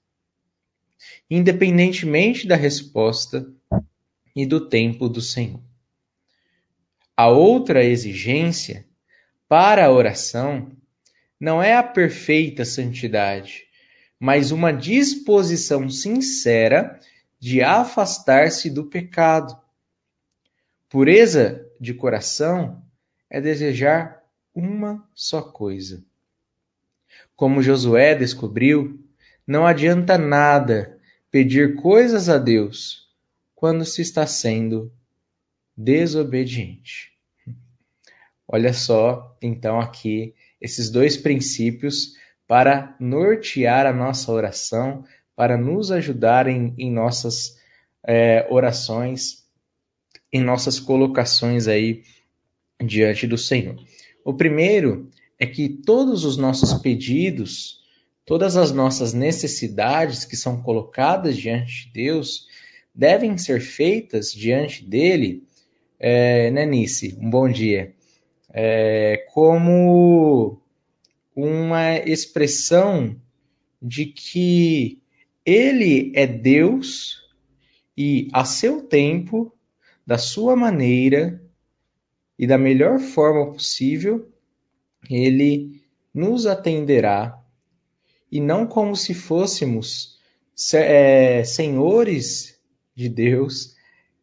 Independentemente 1.31 2.47
da 2.47 2.57
resposta 2.57 3.47
e 4.35 4.45
do 4.45 4.69
tempo 4.69 5.09
do 5.09 5.21
Senhor. 5.21 5.63
A 7.17 7.29
outra 7.29 7.85
exigência 7.85 8.85
para 9.49 9.87
a 9.87 9.91
oração 9.93 10.71
não 11.39 11.63
é 11.63 11.77
a 11.77 11.83
perfeita 11.83 12.65
santidade, 12.65 13.66
mas 14.19 14.51
uma 14.51 14.73
disposição 14.73 15.89
sincera 15.89 16.99
de 17.39 17.63
afastar-se 17.63 18.71
do 18.71 18.85
pecado. 18.87 19.57
Pureza 20.89 21.67
de 21.81 21.93
coração 21.93 22.83
é 23.29 23.41
desejar 23.41 24.23
uma 24.55 25.07
só 25.15 25.43
coisa 25.43 26.03
como 27.37 27.63
Josué 27.63 28.15
descobriu, 28.15 28.99
não 29.47 29.67
adianta 29.67 30.17
nada 30.17 30.99
pedir 31.31 31.77
coisas 31.77 32.31
a 32.31 32.39
Deus 32.39 33.11
quando 33.55 33.85
se 33.85 34.01
está 34.01 34.27
sendo 34.27 34.91
desobediente. 35.77 37.13
Olha 38.49 38.73
só, 38.73 39.37
então, 39.43 39.79
aqui 39.79 40.35
esses 40.61 40.89
dois 40.89 41.17
princípios 41.17 42.15
para 42.47 42.97
nortear 43.01 43.87
a 43.87 43.93
nossa 43.93 44.31
oração, 44.31 45.05
para 45.35 45.57
nos 45.57 45.91
ajudarem 45.91 46.75
em 46.79 46.91
nossas 46.91 47.57
é, 48.07 48.47
orações, 48.51 49.45
em 50.33 50.41
nossas 50.41 50.79
colocações 50.79 51.67
aí 51.67 52.03
diante 52.83 53.27
do 53.27 53.37
Senhor. 53.37 53.77
O 54.25 54.35
primeiro 54.35 55.11
é 55.39 55.47
que 55.47 55.69
todos 55.69 56.25
os 56.25 56.37
nossos 56.37 56.75
pedidos, 56.75 57.81
todas 58.25 58.57
as 58.57 58.73
nossas 58.73 59.13
necessidades 59.13 60.25
que 60.25 60.37
são 60.37 60.63
colocadas 60.63 61.37
diante 61.37 61.87
de 61.87 61.93
Deus, 61.93 62.47
devem 62.95 63.37
ser 63.37 63.61
feitas 63.61 64.33
diante 64.33 64.85
dele, 64.85 65.45
é, 65.99 66.51
né, 66.51 66.65
Nice? 66.65 67.17
Um 67.21 67.29
bom 67.29 67.49
dia. 67.49 67.95
É, 68.53 69.27
como 69.33 70.61
uma 71.37 71.99
expressão 71.99 73.21
de 73.81 74.07
que 74.07 75.03
ele 75.45 76.11
é 76.15 76.27
Deus 76.27 77.23
e 77.97 78.29
a 78.33 78.45
seu 78.45 78.83
tempo, 78.83 79.53
da 80.07 80.17
sua 80.17 80.57
maneira 80.57 81.43
e 82.39 82.47
da 82.47 82.57
melhor 82.57 82.99
forma 82.99 83.53
possível, 83.53 84.31
ele 85.11 85.83
nos 86.13 86.47
atenderá, 86.47 87.39
e 88.33 88.41
não 88.41 88.67
como 88.67 88.97
se 88.97 89.13
fôssemos 89.15 90.19
é, 90.75 91.45
senhores 91.45 92.59
de 92.95 93.09
Deus, 93.09 93.77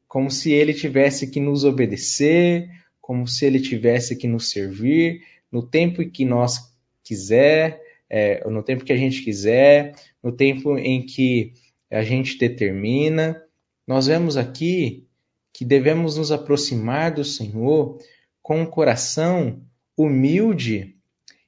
como 0.07 0.29
se 0.29 0.51
ele 0.51 0.73
tivesse 0.73 1.29
que 1.29 1.39
nos 1.39 1.63
obedecer, 1.63 2.69
como 2.99 3.27
se 3.27 3.45
ele 3.45 3.59
tivesse 3.59 4.15
que 4.15 4.27
nos 4.27 4.49
servir 4.49 5.23
no 5.51 5.61
tempo 5.61 6.03
que 6.09 6.25
nós 6.25 6.72
quiser, 7.03 7.81
é, 8.09 8.47
no 8.49 8.63
tempo 8.63 8.83
que 8.83 8.93
a 8.93 8.97
gente 8.97 9.23
quiser, 9.23 9.95
no 10.21 10.31
tempo 10.31 10.77
em 10.77 11.05
que 11.05 11.53
a 11.91 12.03
gente 12.03 12.37
determina. 12.37 13.41
Nós 13.87 14.07
vemos 14.07 14.37
aqui 14.37 15.07
que 15.53 15.63
devemos 15.63 16.17
nos 16.17 16.31
aproximar 16.31 17.13
do 17.13 17.23
Senhor 17.23 17.99
com 18.41 18.61
um 18.61 18.65
coração 18.65 19.61
humilde 19.97 20.95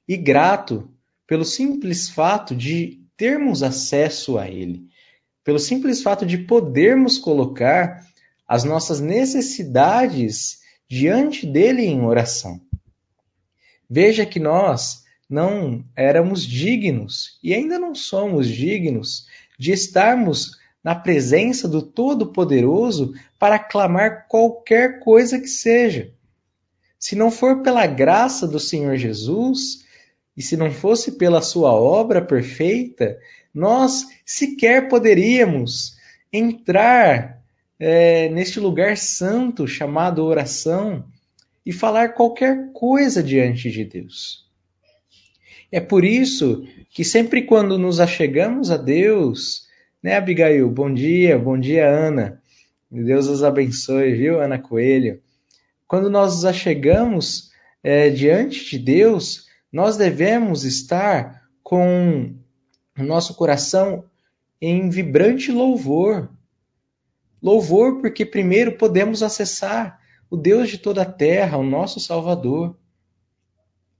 e 0.08 0.16
grato 0.16 0.90
pelo 1.26 1.44
simples 1.44 2.08
fato 2.08 2.54
de 2.54 3.02
termos 3.16 3.62
acesso 3.62 4.38
a 4.38 4.48
Ele, 4.48 4.86
pelo 5.42 5.58
simples 5.58 6.02
fato 6.02 6.24
de 6.24 6.38
podermos 6.38 7.18
colocar 7.18 8.06
as 8.46 8.62
nossas 8.62 9.00
necessidades 9.00 10.60
diante 10.88 11.46
dele 11.46 11.82
em 11.82 12.02
oração. 12.02 12.60
Veja 13.88 14.24
que 14.24 14.38
nós 14.38 15.04
não 15.28 15.84
éramos 15.96 16.46
dignos 16.46 17.38
e 17.42 17.52
ainda 17.52 17.78
não 17.78 17.94
somos 17.94 18.48
dignos 18.48 19.26
de 19.58 19.72
estarmos 19.72 20.52
na 20.82 20.94
presença 20.94 21.66
do 21.66 21.82
Todo-Poderoso 21.82 23.12
para 23.38 23.58
clamar 23.58 24.28
qualquer 24.28 25.00
coisa 25.00 25.40
que 25.40 25.48
seja. 25.48 26.12
Se 26.98 27.16
não 27.16 27.30
for 27.30 27.62
pela 27.62 27.86
graça 27.86 28.46
do 28.46 28.60
Senhor 28.60 28.96
Jesus, 28.96 29.84
e 30.36 30.42
se 30.42 30.56
não 30.56 30.70
fosse 30.70 31.12
pela 31.12 31.40
sua 31.42 31.72
obra 31.72 32.22
perfeita, 32.22 33.18
nós 33.52 34.06
sequer 34.24 34.88
poderíamos 34.88 35.96
entrar 36.32 37.42
é, 37.80 38.28
neste 38.28 38.60
lugar 38.60 38.96
santo 38.96 39.66
chamado 39.66 40.22
oração 40.24 41.04
e 41.64 41.72
falar 41.72 42.10
qualquer 42.10 42.70
coisa 42.72 43.22
diante 43.22 43.70
de 43.70 43.84
Deus. 43.84 44.45
É 45.70 45.80
por 45.80 46.04
isso 46.04 46.64
que 46.90 47.04
sempre 47.04 47.42
quando 47.42 47.78
nos 47.78 48.00
achegamos 48.00 48.70
a 48.70 48.76
Deus, 48.76 49.66
né, 50.02 50.16
Abigail? 50.16 50.70
Bom 50.70 50.92
dia, 50.92 51.38
bom 51.38 51.58
dia, 51.58 51.88
Ana. 51.88 52.40
Deus 52.90 53.26
os 53.26 53.42
abençoe, 53.42 54.14
viu, 54.14 54.40
Ana 54.40 54.58
Coelho? 54.58 55.20
Quando 55.88 56.08
nós 56.08 56.36
nos 56.36 56.44
achegamos 56.44 57.50
é, 57.82 58.10
diante 58.10 58.70
de 58.70 58.78
Deus, 58.78 59.46
nós 59.72 59.96
devemos 59.96 60.64
estar 60.64 61.42
com 61.62 62.34
o 62.98 63.02
nosso 63.02 63.34
coração 63.34 64.04
em 64.60 64.88
vibrante 64.88 65.50
louvor. 65.50 66.30
Louvor 67.42 68.00
porque 68.00 68.24
primeiro 68.24 68.76
podemos 68.76 69.22
acessar 69.22 70.00
o 70.30 70.36
Deus 70.36 70.68
de 70.70 70.78
toda 70.78 71.02
a 71.02 71.12
terra, 71.12 71.58
o 71.58 71.64
nosso 71.64 72.00
Salvador. 72.00 72.76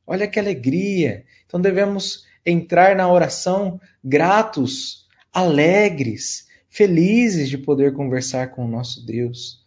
Olha 0.07 0.29
que 0.29 0.39
alegria! 0.39 1.25
Então 1.47 1.61
devemos 1.61 2.25
entrar 2.45 2.95
na 2.95 3.11
oração 3.11 3.81
gratos 4.03 5.07
alegres, 5.33 6.47
felizes 6.69 7.49
de 7.49 7.59
poder 7.59 7.93
conversar 7.93 8.53
com 8.53 8.65
o 8.65 8.69
nosso 8.69 9.05
Deus. 9.05 9.65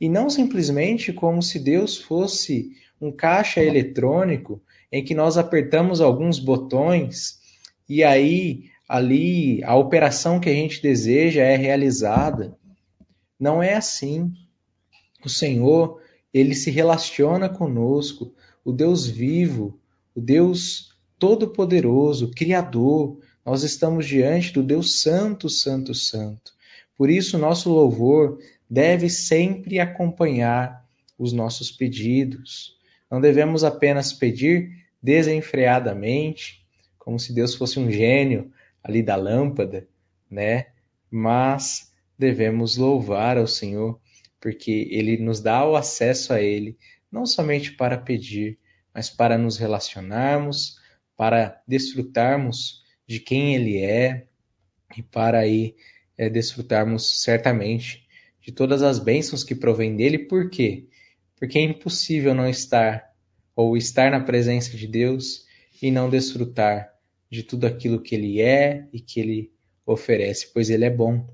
E 0.00 0.08
não 0.08 0.30
simplesmente 0.30 1.12
como 1.12 1.42
se 1.42 1.58
Deus 1.58 1.96
fosse 1.96 2.72
um 3.00 3.10
caixa 3.10 3.60
eletrônico 3.60 4.62
em 4.92 5.04
que 5.04 5.14
nós 5.14 5.36
apertamos 5.36 6.00
alguns 6.00 6.38
botões 6.38 7.38
e 7.88 8.04
aí 8.04 8.70
ali 8.88 9.62
a 9.64 9.74
operação 9.76 10.40
que 10.40 10.48
a 10.48 10.54
gente 10.54 10.80
deseja 10.80 11.42
é 11.42 11.56
realizada. 11.56 12.56
Não 13.38 13.62
é 13.62 13.74
assim. 13.74 14.32
O 15.24 15.28
Senhor, 15.28 16.00
ele 16.32 16.54
se 16.54 16.70
relaciona 16.70 17.48
conosco, 17.48 18.32
o 18.68 18.72
Deus 18.72 19.06
vivo, 19.06 19.80
o 20.14 20.20
Deus 20.20 20.94
todo-poderoso, 21.18 22.30
criador. 22.32 23.18
Nós 23.42 23.62
estamos 23.62 24.06
diante 24.06 24.52
do 24.52 24.62
Deus 24.62 25.00
Santo, 25.00 25.48
Santo, 25.48 25.94
Santo. 25.94 26.52
Por 26.94 27.08
isso, 27.08 27.38
nosso 27.38 27.70
louvor 27.70 28.38
deve 28.68 29.08
sempre 29.08 29.80
acompanhar 29.80 30.86
os 31.18 31.32
nossos 31.32 31.70
pedidos. 31.70 32.76
Não 33.10 33.22
devemos 33.22 33.64
apenas 33.64 34.12
pedir 34.12 34.70
desenfreadamente, 35.02 36.62
como 36.98 37.18
se 37.18 37.32
Deus 37.32 37.54
fosse 37.54 37.80
um 37.80 37.90
gênio 37.90 38.52
ali 38.84 39.02
da 39.02 39.16
lâmpada, 39.16 39.88
né? 40.30 40.66
Mas 41.10 41.90
devemos 42.18 42.76
louvar 42.76 43.38
ao 43.38 43.46
Senhor, 43.46 43.98
porque 44.38 44.88
ele 44.90 45.16
nos 45.16 45.40
dá 45.40 45.66
o 45.66 45.74
acesso 45.74 46.34
a 46.34 46.42
ele, 46.42 46.76
não 47.10 47.26
somente 47.26 47.72
para 47.72 47.96
pedir, 47.96 48.58
mas 48.94 49.10
para 49.10 49.38
nos 49.38 49.56
relacionarmos, 49.56 50.76
para 51.16 51.62
desfrutarmos 51.66 52.82
de 53.06 53.20
quem 53.20 53.54
ele 53.54 53.78
é 53.78 54.26
e 54.96 55.02
para 55.02 55.40
aí 55.40 55.74
é, 56.16 56.28
desfrutarmos 56.28 57.22
certamente 57.22 58.06
de 58.40 58.52
todas 58.52 58.82
as 58.82 58.98
bênçãos 58.98 59.44
que 59.44 59.54
provêm 59.54 59.96
dele. 59.96 60.18
Por 60.18 60.50
quê? 60.50 60.86
Porque 61.36 61.58
é 61.58 61.62
impossível 61.62 62.34
não 62.34 62.48
estar 62.48 63.12
ou 63.54 63.76
estar 63.76 64.10
na 64.10 64.20
presença 64.20 64.76
de 64.76 64.86
Deus 64.86 65.46
e 65.82 65.90
não 65.90 66.08
desfrutar 66.08 66.92
de 67.30 67.42
tudo 67.42 67.66
aquilo 67.66 68.00
que 68.00 68.14
ele 68.14 68.40
é 68.40 68.86
e 68.92 69.00
que 69.00 69.20
ele 69.20 69.52
oferece, 69.84 70.50
pois 70.52 70.70
ele 70.70 70.84
é 70.84 70.90
bom. 70.90 71.26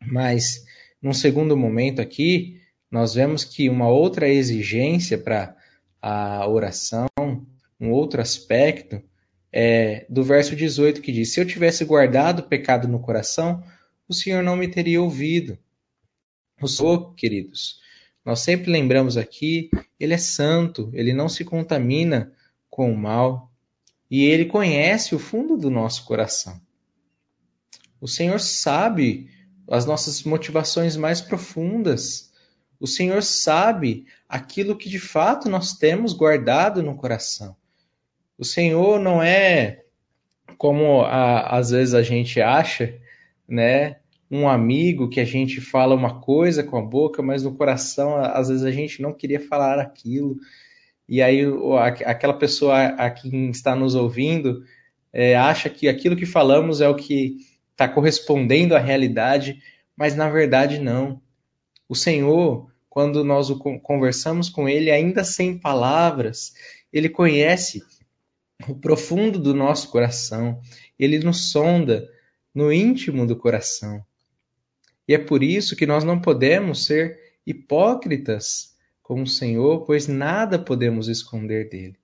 Mas, 0.00 0.64
num 1.00 1.12
segundo 1.12 1.56
momento 1.56 2.00
aqui, 2.00 2.60
nós 2.90 3.14
vemos 3.14 3.44
que 3.44 3.68
uma 3.68 3.88
outra 3.88 4.28
exigência 4.28 5.18
para 5.18 5.56
a 6.00 6.46
oração, 6.48 7.08
um 7.80 7.90
outro 7.90 8.20
aspecto, 8.20 9.02
é 9.52 10.06
do 10.08 10.22
verso 10.22 10.54
18 10.54 11.00
que 11.00 11.12
diz: 11.12 11.32
Se 11.32 11.40
eu 11.40 11.46
tivesse 11.46 11.84
guardado 11.84 12.40
o 12.40 12.48
pecado 12.48 12.86
no 12.86 13.00
coração, 13.00 13.62
o 14.08 14.14
Senhor 14.14 14.42
não 14.42 14.56
me 14.56 14.68
teria 14.68 15.02
ouvido. 15.02 15.58
O 16.60 16.68
Senhor, 16.68 17.14
queridos, 17.14 17.80
nós 18.24 18.40
sempre 18.40 18.70
lembramos 18.70 19.16
aqui, 19.16 19.70
ele 19.98 20.14
é 20.14 20.18
santo, 20.18 20.90
ele 20.92 21.12
não 21.12 21.28
se 21.28 21.44
contamina 21.44 22.32
com 22.68 22.92
o 22.92 22.96
mal 22.96 23.52
e 24.10 24.24
ele 24.24 24.46
conhece 24.46 25.14
o 25.14 25.18
fundo 25.18 25.56
do 25.56 25.70
nosso 25.70 26.04
coração. 26.04 26.60
O 28.00 28.08
Senhor 28.08 28.38
sabe 28.40 29.30
as 29.68 29.86
nossas 29.86 30.22
motivações 30.22 30.96
mais 30.96 31.20
profundas. 31.20 32.25
O 32.78 32.86
Senhor 32.86 33.22
sabe 33.22 34.06
aquilo 34.28 34.76
que 34.76 34.88
de 34.88 34.98
fato 34.98 35.48
nós 35.48 35.74
temos 35.74 36.12
guardado 36.12 36.82
no 36.82 36.96
coração. 36.96 37.56
O 38.38 38.44
Senhor 38.44 38.98
não 39.00 39.22
é 39.22 39.84
como 40.58 41.02
a, 41.02 41.56
às 41.56 41.70
vezes 41.70 41.94
a 41.94 42.02
gente 42.02 42.40
acha, 42.40 42.98
né? 43.48 43.96
um 44.30 44.48
amigo 44.48 45.08
que 45.08 45.20
a 45.20 45.24
gente 45.24 45.60
fala 45.60 45.94
uma 45.94 46.20
coisa 46.20 46.62
com 46.62 46.76
a 46.76 46.82
boca, 46.82 47.22
mas 47.22 47.44
no 47.44 47.54
coração, 47.54 48.16
às 48.16 48.48
vezes, 48.48 48.64
a 48.64 48.70
gente 48.70 49.00
não 49.00 49.12
queria 49.12 49.40
falar 49.40 49.78
aquilo. 49.78 50.36
E 51.08 51.22
aí 51.22 51.42
aquela 52.04 52.34
pessoa 52.34 52.86
a 52.86 53.08
quem 53.10 53.50
está 53.50 53.76
nos 53.76 53.94
ouvindo 53.94 54.64
é, 55.12 55.36
acha 55.36 55.70
que 55.70 55.88
aquilo 55.88 56.16
que 56.16 56.26
falamos 56.26 56.80
é 56.80 56.88
o 56.88 56.96
que 56.96 57.36
está 57.70 57.88
correspondendo 57.88 58.74
à 58.74 58.78
realidade, 58.78 59.62
mas 59.96 60.16
na 60.16 60.28
verdade 60.28 60.80
não. 60.80 61.20
O 61.88 61.94
Senhor, 61.94 62.70
quando 62.88 63.22
nós 63.22 63.48
conversamos 63.82 64.48
com 64.48 64.68
Ele, 64.68 64.90
ainda 64.90 65.22
sem 65.22 65.58
palavras, 65.58 66.54
Ele 66.92 67.08
conhece 67.08 67.82
o 68.68 68.74
profundo 68.74 69.38
do 69.38 69.54
nosso 69.54 69.90
coração, 69.90 70.60
Ele 70.98 71.18
nos 71.18 71.50
sonda 71.50 72.08
no 72.54 72.72
íntimo 72.72 73.26
do 73.26 73.36
coração. 73.36 74.04
E 75.06 75.14
é 75.14 75.18
por 75.18 75.42
isso 75.42 75.76
que 75.76 75.86
nós 75.86 76.02
não 76.02 76.20
podemos 76.20 76.86
ser 76.86 77.18
hipócritas 77.46 78.74
com 79.02 79.22
o 79.22 79.26
Senhor, 79.26 79.84
pois 79.84 80.08
nada 80.08 80.58
podemos 80.58 81.06
esconder 81.06 81.68
dele. 81.68 81.96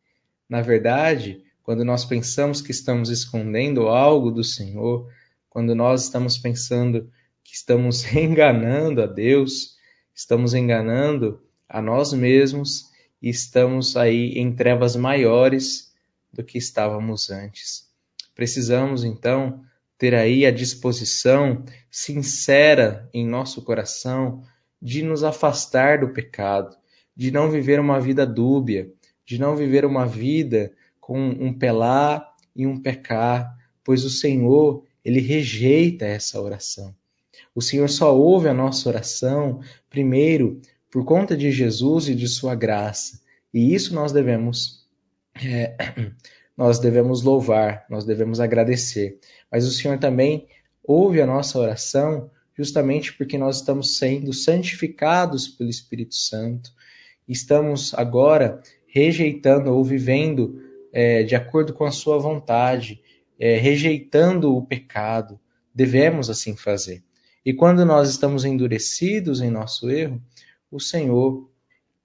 Na 0.49 0.61
verdade, 0.61 1.43
quando 1.63 1.85
nós 1.85 2.05
pensamos 2.05 2.61
que 2.61 2.71
estamos 2.71 3.09
escondendo 3.09 3.89
algo 3.89 4.31
do 4.31 4.45
Senhor, 4.45 5.09
quando 5.49 5.75
nós 5.75 6.05
estamos 6.05 6.39
pensando 6.39 7.11
que 7.45 7.55
estamos 7.55 8.05
enganando 8.15 9.03
a 9.03 9.07
Deus, 9.07 9.77
estamos 10.15 10.55
enganando 10.55 11.43
a 11.69 11.81
nós 11.81 12.13
mesmos 12.13 12.91
e 13.21 13.29
estamos 13.29 13.97
aí 13.97 14.39
em 14.39 14.55
trevas 14.55 14.97
maiores 14.97 15.93
do 16.33 16.43
que 16.43 16.59
estávamos 16.59 17.31
antes. 17.31 17.89
Precisamos 18.35 19.05
então 19.05 19.63
ter 19.99 20.15
aí 20.15 20.45
a 20.45 20.51
disposição 20.51 21.65
sincera 21.91 23.09
em 23.15 23.27
nosso 23.27 23.63
coração 23.63 24.43
de 24.81 25.03
nos 25.03 25.23
afastar 25.23 26.01
do 26.01 26.09
pecado, 26.09 26.77
de 27.15 27.31
não 27.31 27.51
viver 27.51 27.79
uma 27.79 28.01
vida 28.01 28.27
dúbia, 28.27 28.91
de 29.25 29.39
não 29.39 29.55
viver 29.55 29.85
uma 29.85 30.05
vida 30.05 30.73
com 31.01 31.29
um 31.29 31.57
pelar 31.57 32.35
e 32.55 32.67
um 32.67 32.81
pecar, 32.81 33.57
pois 33.85 34.05
o 34.05 34.11
Senhor, 34.11 34.85
ele 35.05 35.21
rejeita 35.21 36.05
essa 36.05 36.41
oração. 36.41 36.95
O 37.55 37.61
Senhor 37.61 37.89
só 37.89 38.17
ouve 38.17 38.49
a 38.49 38.55
nossa 38.55 38.89
oração, 38.89 39.61
primeiro, 39.91 40.61
por 40.91 41.05
conta 41.05 41.37
de 41.37 41.51
Jesus 41.51 42.09
e 42.09 42.15
de 42.15 42.29
sua 42.29 42.55
graça. 42.55 43.21
E 43.53 43.75
isso 43.75 43.95
nós 43.95 44.13
devemos 44.13 44.87
é, 45.43 45.77
nós 46.57 46.79
devemos 46.79 47.23
louvar, 47.23 47.87
nós 47.89 48.05
devemos 48.05 48.41
agradecer. 48.41 49.19
Mas 49.51 49.67
o 49.67 49.71
Senhor 49.71 49.99
também 49.99 50.47
ouve 50.83 51.21
a 51.21 51.27
nossa 51.27 51.59
oração 51.59 52.31
justamente 52.57 53.13
porque 53.15 53.39
nós 53.39 53.57
estamos 53.57 53.97
sendo 53.97 54.33
santificados 54.33 55.49
pelo 55.49 55.71
Espírito 55.71 56.15
Santo. 56.15 56.71
Estamos 57.27 57.95
agora 57.95 58.61
rejeitando 58.87 59.73
ou 59.73 59.83
vivendo 59.83 60.61
é, 60.93 61.23
de 61.23 61.35
acordo 61.35 61.73
com 61.73 61.85
a 61.85 61.91
sua 61.91 62.19
vontade, 62.19 63.01
é, 63.39 63.57
rejeitando 63.57 64.55
o 64.55 64.65
pecado. 64.65 65.41
Devemos 65.75 66.29
assim 66.29 66.55
fazer. 66.55 67.03
E 67.45 67.53
quando 67.53 67.85
nós 67.85 68.09
estamos 68.09 68.45
endurecidos 68.45 69.41
em 69.41 69.51
nosso 69.51 69.91
erro, 69.91 70.23
o 70.71 70.81
Senhor, 70.81 71.49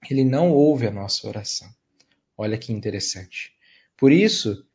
ele 0.09 0.23
não 0.23 0.51
ouve 0.51 0.87
a 0.87 0.91
nossa 0.91 1.27
oração. 1.27 1.67
Olha 2.37 2.57
que 2.57 2.73
interessante. 2.73 3.53
Por 3.95 4.11
isso, 4.11 4.65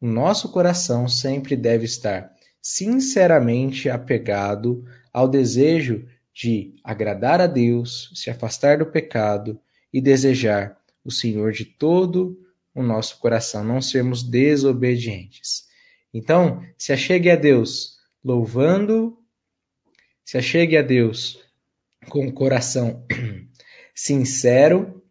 o 0.00 0.06
nosso 0.06 0.50
coração 0.50 1.08
sempre 1.08 1.56
deve 1.56 1.84
estar 1.84 2.32
sinceramente 2.60 3.90
apegado 3.90 4.84
ao 5.12 5.28
desejo 5.28 6.06
de 6.32 6.74
agradar 6.82 7.40
a 7.40 7.46
Deus, 7.46 8.10
se 8.14 8.30
afastar 8.30 8.78
do 8.78 8.86
pecado 8.86 9.60
e 9.92 10.00
desejar 10.00 10.78
o 11.04 11.10
Senhor 11.10 11.52
de 11.52 11.64
todo 11.64 12.38
o 12.74 12.82
nosso 12.82 13.18
coração, 13.18 13.62
não 13.62 13.82
sermos 13.82 14.22
desobedientes. 14.22 15.64
Então, 16.14 16.64
se 16.78 16.92
achegue 16.92 17.30
a 17.30 17.36
Deus 17.36 17.98
louvando, 18.24 19.18
se 20.24 20.38
achegue 20.38 20.76
a 20.76 20.82
Deus 20.82 21.42
com 22.08 22.26
o 22.26 22.32
coração 22.32 23.06
sincero, 23.94 25.02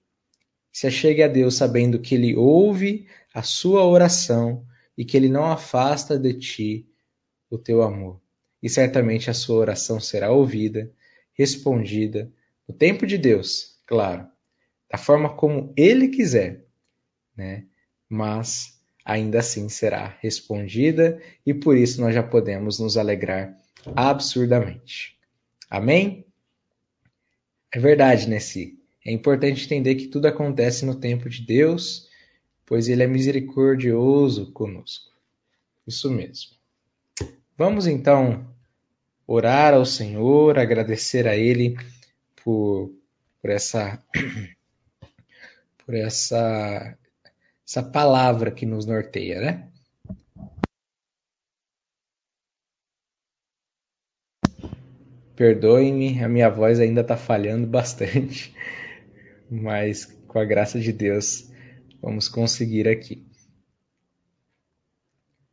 se 0.71 0.88
achegue 0.88 1.21
a 1.21 1.28
Deus 1.28 1.56
sabendo 1.56 2.00
que 2.00 2.15
Ele 2.15 2.36
ouve 2.36 3.08
a 3.34 3.43
sua 3.43 3.86
oração 3.86 4.65
e 4.97 5.06
que 5.06 5.15
Ele 5.17 5.30
não 5.30 5.45
afasta 5.45 6.17
de 6.17 6.34
ti 6.34 6.88
o 7.50 7.58
teu 7.58 7.82
amor. 7.82 8.21
E 8.62 8.69
certamente 8.69 9.30
a 9.30 9.34
sua 9.34 9.58
oração 9.58 10.00
será 10.00 10.32
ouvida, 10.32 10.91
respondida, 11.34 12.32
no 12.67 12.74
tempo 12.74 13.06
de 13.06 13.17
Deus, 13.17 13.80
claro, 13.86 14.28
da 14.89 14.97
forma 14.97 15.36
como 15.36 15.74
Ele 15.76 16.10
quiser, 16.10 16.65
né? 17.36 17.65
Mas 18.08 18.80
ainda 19.04 19.39
assim 19.39 19.67
será 19.67 20.17
respondida 20.21 21.19
e 21.45 21.54
por 21.54 21.76
isso 21.76 22.00
nós 22.00 22.13
já 22.13 22.21
podemos 22.21 22.80
nos 22.80 22.97
alegrar 22.97 23.58
absurdamente. 23.96 25.17
Amém? 25.70 26.26
É 27.74 27.80
verdade, 27.80 28.28
Nessi. 28.28 28.78
É 29.06 29.12
importante 29.12 29.65
entender 29.65 29.96
que 29.96 30.08
tudo 30.08 30.28
acontece 30.28 30.86
no 30.86 30.96
tempo 30.96 31.30
de 31.30 31.41
Deus 31.46 32.12
pois 32.72 32.88
ele 32.88 33.04
é 33.04 33.08
misericordioso 33.08 34.50
conosco. 34.54 35.12
Isso 35.86 36.10
mesmo. 36.10 36.52
Vamos 37.58 37.86
então 37.86 38.50
orar 39.28 39.74
ao 39.74 39.86
Senhor, 39.86 40.58
agradecer 40.58 41.28
a 41.28 41.36
Ele 41.36 41.76
por, 42.41 42.89
por 43.41 43.50
essa 43.50 44.02
por 45.86 45.94
essa 45.96 46.98
essa 47.67 47.84
palavra 47.84 48.52
que 48.52 48.65
nos 48.65 48.86
norteia, 48.86 49.41
né? 49.41 49.70
Perdoe-me, 55.41 56.23
a 56.23 56.30
minha 56.30 56.51
voz 56.51 56.80
ainda 56.80 57.01
está 57.01 57.17
falhando 57.17 57.65
bastante, 57.65 58.56
mas 59.49 60.06
com 60.27 60.38
a 60.38 60.45
graça 60.45 60.80
de 60.80 60.93
Deus 60.93 61.49
vamos 61.99 62.30
conseguir 62.30 62.88
aqui. 62.88 63.25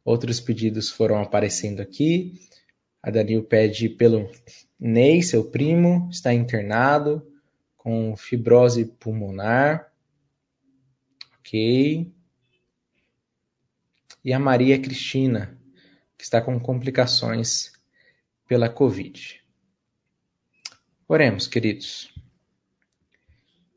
Outros 0.05 0.40
pedidos 0.40 0.90
foram 0.90 1.22
aparecendo 1.22 1.81
aqui. 1.81 2.35
A 3.03 3.11
Danil 3.11 3.42
pede 3.44 3.88
pelo 3.88 4.31
Ney, 4.79 5.22
seu 5.22 5.42
primo, 5.42 6.07
está 6.12 6.35
internado 6.35 7.27
com 7.74 8.14
fibrose 8.14 8.85
pulmonar. 8.85 9.90
Ok. 11.38 12.12
E 14.22 14.33
a 14.35 14.38
Maria 14.38 14.79
Cristina, 14.79 15.59
que 16.18 16.24
está 16.24 16.42
com 16.42 16.61
complicações 16.61 17.72
pela 18.46 18.68
Covid. 18.68 19.47
Oremos, 21.11 21.47
queridos. 21.47 22.12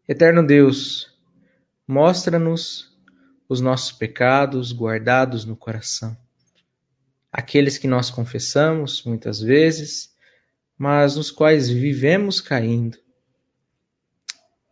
Eterno 0.05 0.45
Deus, 0.45 1.17
mostra-nos 1.87 2.93
os 3.47 3.61
nossos 3.61 3.93
pecados 3.93 4.73
guardados 4.73 5.45
no 5.45 5.55
coração. 5.55 6.17
Aqueles 7.31 7.77
que 7.77 7.87
nós 7.87 8.11
confessamos 8.11 9.05
muitas 9.05 9.39
vezes, 9.39 10.13
mas 10.77 11.15
nos 11.15 11.31
quais 11.31 11.69
vivemos 11.69 12.41
caindo. 12.41 12.97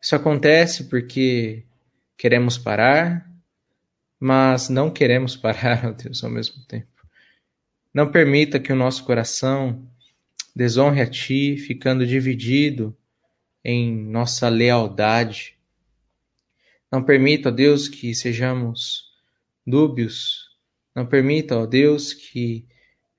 Isso 0.02 0.14
acontece 0.14 0.90
porque 0.90 1.64
queremos 2.18 2.58
parar, 2.58 3.26
mas 4.20 4.68
não 4.68 4.92
queremos 4.92 5.34
parar, 5.38 5.86
ó 5.86 5.92
Deus, 5.94 6.22
ao 6.26 6.30
mesmo 6.30 6.62
tempo. 6.66 7.08
Não 7.94 8.12
permita 8.12 8.60
que 8.60 8.74
o 8.74 8.76
nosso 8.76 9.06
coração 9.06 9.90
desonre 10.56 11.02
a 11.02 11.10
Ti, 11.10 11.58
ficando 11.58 12.06
dividido 12.06 12.98
em 13.64 13.96
nossa 13.96 14.50
lealdade. 14.50 15.58
Não 16.92 17.04
permita, 17.04 17.50
ó 17.50 17.52
Deus, 17.52 17.88
que 17.88 18.16
sejamos 18.16 19.04
dúbios. 19.66 20.50
Não 20.96 21.06
permita, 21.06 21.58
ó 21.58 21.66
Deus, 21.66 22.14
que 22.14 22.68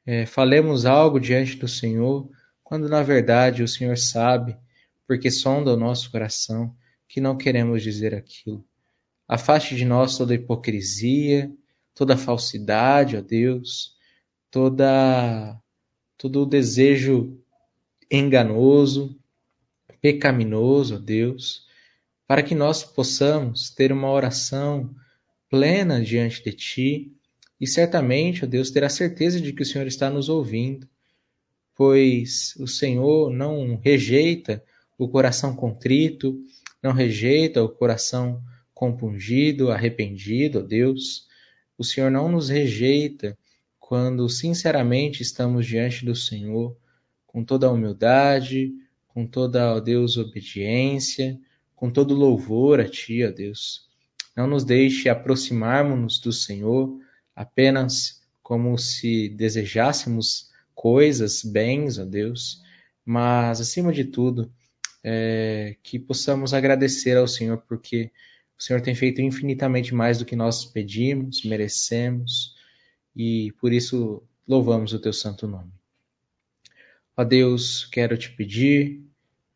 é, 0.04 0.26
falemos 0.26 0.86
algo 0.86 1.20
diante 1.20 1.56
do 1.56 1.68
Senhor, 1.68 2.28
quando 2.64 2.88
na 2.88 3.02
verdade 3.02 3.62
o 3.62 3.68
Senhor 3.68 3.96
sabe, 3.96 4.56
porque 5.06 5.30
sonda 5.30 5.72
o 5.72 5.76
nosso 5.76 6.10
coração, 6.10 6.74
que 7.08 7.20
não 7.20 7.36
queremos 7.36 7.82
dizer 7.82 8.14
aquilo. 8.14 8.64
Afaste 9.28 9.76
de 9.76 9.84
nós 9.84 10.16
toda 10.16 10.34
hipocrisia, 10.34 11.52
toda 11.94 12.16
falsidade, 12.16 13.16
ó 13.16 13.20
Deus, 13.20 13.94
toda 14.50 15.60
todo 16.20 16.42
o 16.42 16.46
desejo 16.46 17.40
enganoso, 18.10 19.18
pecaminoso, 20.02 21.00
Deus, 21.00 21.62
para 22.26 22.42
que 22.42 22.54
nós 22.54 22.84
possamos 22.84 23.70
ter 23.70 23.90
uma 23.90 24.10
oração 24.10 24.94
plena 25.48 25.98
diante 26.04 26.44
de 26.44 26.52
Ti 26.52 27.12
e 27.58 27.66
certamente, 27.66 28.44
ó 28.44 28.46
Deus, 28.46 28.70
ter 28.70 28.84
a 28.84 28.90
certeza 28.90 29.40
de 29.40 29.54
que 29.54 29.62
o 29.62 29.64
Senhor 29.64 29.86
está 29.86 30.10
nos 30.10 30.28
ouvindo, 30.28 30.86
pois 31.74 32.54
o 32.58 32.66
Senhor 32.66 33.32
não 33.32 33.80
rejeita 33.82 34.62
o 34.98 35.08
coração 35.08 35.56
contrito, 35.56 36.38
não 36.82 36.92
rejeita 36.92 37.64
o 37.64 37.68
coração 37.70 38.42
compungido, 38.74 39.70
arrependido, 39.70 40.58
ó 40.58 40.62
Deus. 40.62 41.26
O 41.78 41.84
Senhor 41.84 42.10
não 42.10 42.30
nos 42.30 42.50
rejeita 42.50 43.38
quando 43.90 44.28
sinceramente 44.28 45.20
estamos 45.20 45.66
diante 45.66 46.04
do 46.04 46.14
Senhor, 46.14 46.76
com 47.26 47.42
toda 47.42 47.66
a 47.66 47.72
humildade, 47.72 48.72
com 49.08 49.26
toda, 49.26 49.74
ó 49.74 49.80
Deus, 49.80 50.16
obediência, 50.16 51.36
com 51.74 51.90
todo 51.90 52.14
louvor 52.14 52.78
a 52.78 52.88
Ti, 52.88 53.24
ó 53.24 53.32
Deus. 53.32 53.88
Não 54.36 54.46
nos 54.46 54.62
deixe 54.62 55.08
aproximarmos 55.08 56.20
do 56.20 56.32
Senhor 56.32 57.00
apenas 57.34 58.22
como 58.44 58.78
se 58.78 59.28
desejássemos 59.30 60.50
coisas, 60.72 61.42
bens, 61.42 61.98
ó 61.98 62.04
Deus, 62.04 62.62
mas 63.04 63.60
acima 63.60 63.92
de 63.92 64.04
tudo, 64.04 64.52
é, 65.02 65.74
que 65.82 65.98
possamos 65.98 66.54
agradecer 66.54 67.16
ao 67.16 67.26
Senhor 67.26 67.58
porque 67.66 68.12
o 68.56 68.62
Senhor 68.62 68.82
tem 68.82 68.94
feito 68.94 69.20
infinitamente 69.20 69.92
mais 69.92 70.16
do 70.16 70.24
que 70.24 70.36
nós 70.36 70.64
pedimos, 70.64 71.42
merecemos 71.44 72.49
e 73.14 73.52
por 73.60 73.72
isso 73.72 74.22
louvamos 74.46 74.92
o 74.92 74.98
teu 74.98 75.12
santo 75.12 75.46
nome. 75.46 75.72
Ó 77.16 77.24
Deus, 77.24 77.84
quero 77.86 78.16
te 78.16 78.30
pedir, 78.30 79.02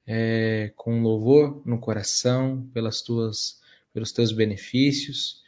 é, 0.07 0.73
com 0.77 1.03
louvor 1.03 1.63
no 1.65 1.79
coração, 1.79 2.69
pelas 2.73 3.01
tuas, 3.01 3.61
pelos 3.93 4.13
teus 4.13 4.33
benefícios, 4.33 5.43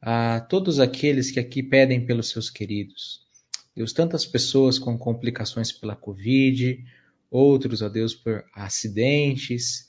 a 0.00 0.40
todos 0.40 0.78
aqueles 0.78 1.30
que 1.30 1.40
aqui 1.40 1.62
pedem 1.62 2.06
pelos 2.06 2.28
seus 2.28 2.50
queridos. 2.50 3.26
Deus, 3.74 3.92
tantas 3.92 4.24
pessoas 4.24 4.78
com 4.78 4.96
complicações 4.96 5.72
pela 5.72 5.96
Covid, 5.96 6.84
outros, 7.30 7.82
ó 7.82 7.88
Deus, 7.88 8.14
por 8.14 8.44
acidentes 8.54 9.88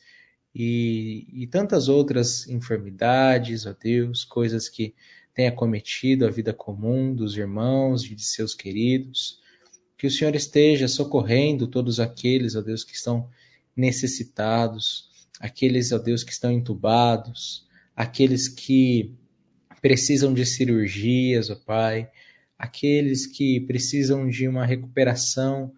e, 0.54 1.28
e 1.32 1.48
tantas 1.48 1.88
outras 1.88 2.48
enfermidades, 2.48 3.66
ó 3.66 3.74
Deus, 3.80 4.26
coisas 4.26 4.68
que 4.68 4.96
tenha 5.38 5.52
cometido 5.52 6.26
a 6.26 6.32
vida 6.32 6.52
comum 6.52 7.14
dos 7.14 7.38
irmãos 7.38 8.04
e 8.06 8.16
de 8.16 8.24
seus 8.24 8.56
queridos. 8.56 9.40
Que 9.96 10.08
o 10.08 10.12
Senhor 10.12 10.36
esteja 10.36 10.88
socorrendo 10.88 11.68
todos 11.68 12.00
aqueles, 12.00 12.56
ó 12.56 12.62
Deus, 12.62 12.84
que 12.84 12.96
estão 12.96 13.30
necessitados, 13.76 15.08
aqueles, 15.40 15.92
ó 15.92 16.00
Deus, 16.00 16.24
que 16.24 16.32
estão 16.32 16.52
entubados, 16.52 17.68
aqueles 17.96 18.48
que 18.48 19.14
precisam 19.80 20.34
de 20.34 20.44
cirurgias, 20.44 21.52
ó 21.52 21.56
Pai, 21.56 22.10
aqueles 22.58 23.28
que 23.28 23.60
precisam 23.60 24.28
de 24.28 24.48
uma 24.48 24.66
recuperação 24.66 25.72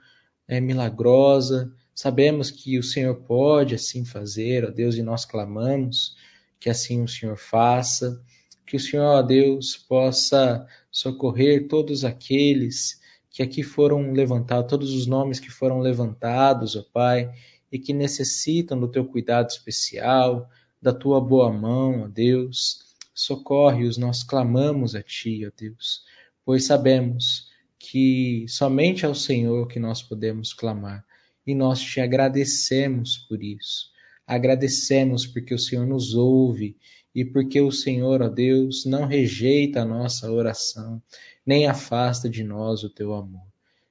é, 0.47 0.61
milagrosa. 0.61 1.69
Sabemos 1.93 2.49
que 2.49 2.79
o 2.79 2.83
Senhor 2.83 3.15
pode 3.23 3.75
assim 3.75 4.05
fazer, 4.05 4.63
ó 4.63 4.71
Deus, 4.71 4.95
e 4.95 5.03
nós 5.03 5.25
clamamos 5.25 6.15
que 6.61 6.69
assim 6.69 7.03
o 7.03 7.09
Senhor 7.09 7.35
faça 7.35 8.23
que 8.69 8.77
o 8.77 8.79
Senhor, 8.79 9.03
ó 9.03 9.21
Deus, 9.23 9.75
possa 9.75 10.67
socorrer 10.91 11.67
todos 11.67 12.05
aqueles 12.05 13.01
que 13.31 13.41
aqui 13.41 13.63
foram 13.63 14.11
levantados, 14.11 14.69
todos 14.69 14.93
os 14.93 15.07
nomes 15.07 15.39
que 15.39 15.49
foram 15.49 15.79
levantados, 15.79 16.75
ó 16.75 16.83
Pai, 16.93 17.31
e 17.71 17.79
que 17.79 17.93
necessitam 17.93 18.79
do 18.79 18.87
teu 18.87 19.03
cuidado 19.05 19.49
especial, 19.49 20.47
da 20.79 20.93
tua 20.93 21.19
boa 21.19 21.51
mão, 21.51 22.03
ó 22.03 22.07
Deus. 22.07 22.95
Socorre-os, 23.11 23.97
nós 23.97 24.23
clamamos 24.23 24.93
a 24.93 25.01
Ti, 25.01 25.47
ó 25.47 25.51
Deus, 25.57 26.03
pois 26.45 26.65
sabemos 26.65 27.47
que 27.79 28.45
somente 28.47 29.03
ao 29.03 29.15
Senhor 29.15 29.67
que 29.67 29.79
nós 29.79 30.03
podemos 30.03 30.53
clamar 30.53 31.03
e 31.45 31.55
nós 31.55 31.81
te 31.81 31.99
agradecemos 31.99 33.17
por 33.17 33.41
isso. 33.41 33.89
Agradecemos 34.27 35.25
porque 35.25 35.55
o 35.55 35.59
Senhor 35.59 35.87
nos 35.87 36.13
ouve 36.13 36.77
e 37.13 37.25
porque 37.25 37.59
o 37.59 37.71
Senhor, 37.71 38.21
ó 38.21 38.29
Deus, 38.29 38.85
não 38.85 39.05
rejeita 39.05 39.81
a 39.81 39.85
nossa 39.85 40.31
oração, 40.31 41.01
nem 41.45 41.67
afasta 41.67 42.29
de 42.29 42.43
nós 42.43 42.83
o 42.83 42.89
teu 42.89 43.13
amor. 43.13 43.47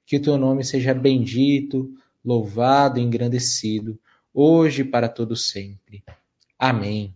Que 0.07 0.17
o 0.17 0.23
teu 0.23 0.39
nome 0.39 0.65
seja 0.65 0.95
bendito, 0.95 1.93
louvado 2.25 3.01
engrandecido, 3.01 3.99
hoje 4.33 4.83
e 4.83 4.85
para 4.85 5.09
todo 5.09 5.35
sempre. 5.37 6.03
Amém. 6.59 7.15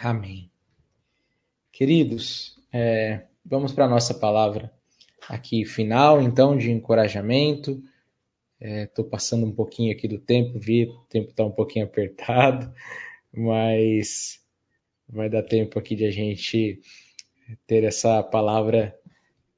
Amém. 0.00 0.50
Queridos, 1.72 2.58
é, 2.72 3.26
vamos 3.44 3.72
para 3.72 3.86
a 3.86 3.88
nossa 3.88 4.14
palavra 4.14 4.72
aqui 5.28 5.64
final, 5.64 6.22
então, 6.22 6.56
de 6.56 6.70
encorajamento. 6.70 7.82
Estou 8.60 9.04
é, 9.04 9.08
passando 9.08 9.46
um 9.46 9.52
pouquinho 9.52 9.92
aqui 9.92 10.08
do 10.08 10.18
tempo, 10.18 10.58
vi, 10.58 10.84
o 10.84 11.04
tempo 11.08 11.30
está 11.30 11.44
um 11.44 11.50
pouquinho 11.50 11.84
apertado, 11.84 12.72
mas 13.32 14.40
vai 15.08 15.28
dar 15.28 15.42
tempo 15.42 15.78
aqui 15.78 15.94
de 15.94 16.04
a 16.04 16.10
gente 16.10 16.80
ter 17.66 17.84
essa 17.84 18.22
palavra 18.22 18.98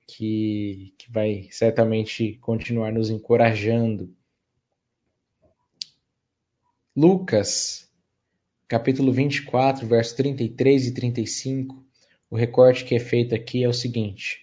que, 0.06 0.94
que 0.98 1.11
vai 1.11 1.48
certamente 1.50 2.34
continuar 2.40 2.92
nos 2.92 3.11
encorajando. 3.11 4.14
Lucas, 6.96 7.88
capítulo 8.66 9.12
24, 9.12 9.87
versos 9.87 10.14
33 10.14 10.87
e 10.88 10.94
35, 10.94 11.84
o 12.30 12.37
recorte 12.37 12.84
que 12.84 12.94
é 12.94 13.00
feito 13.00 13.34
aqui 13.34 13.62
é 13.62 13.68
o 13.68 13.72
seguinte: 13.72 14.40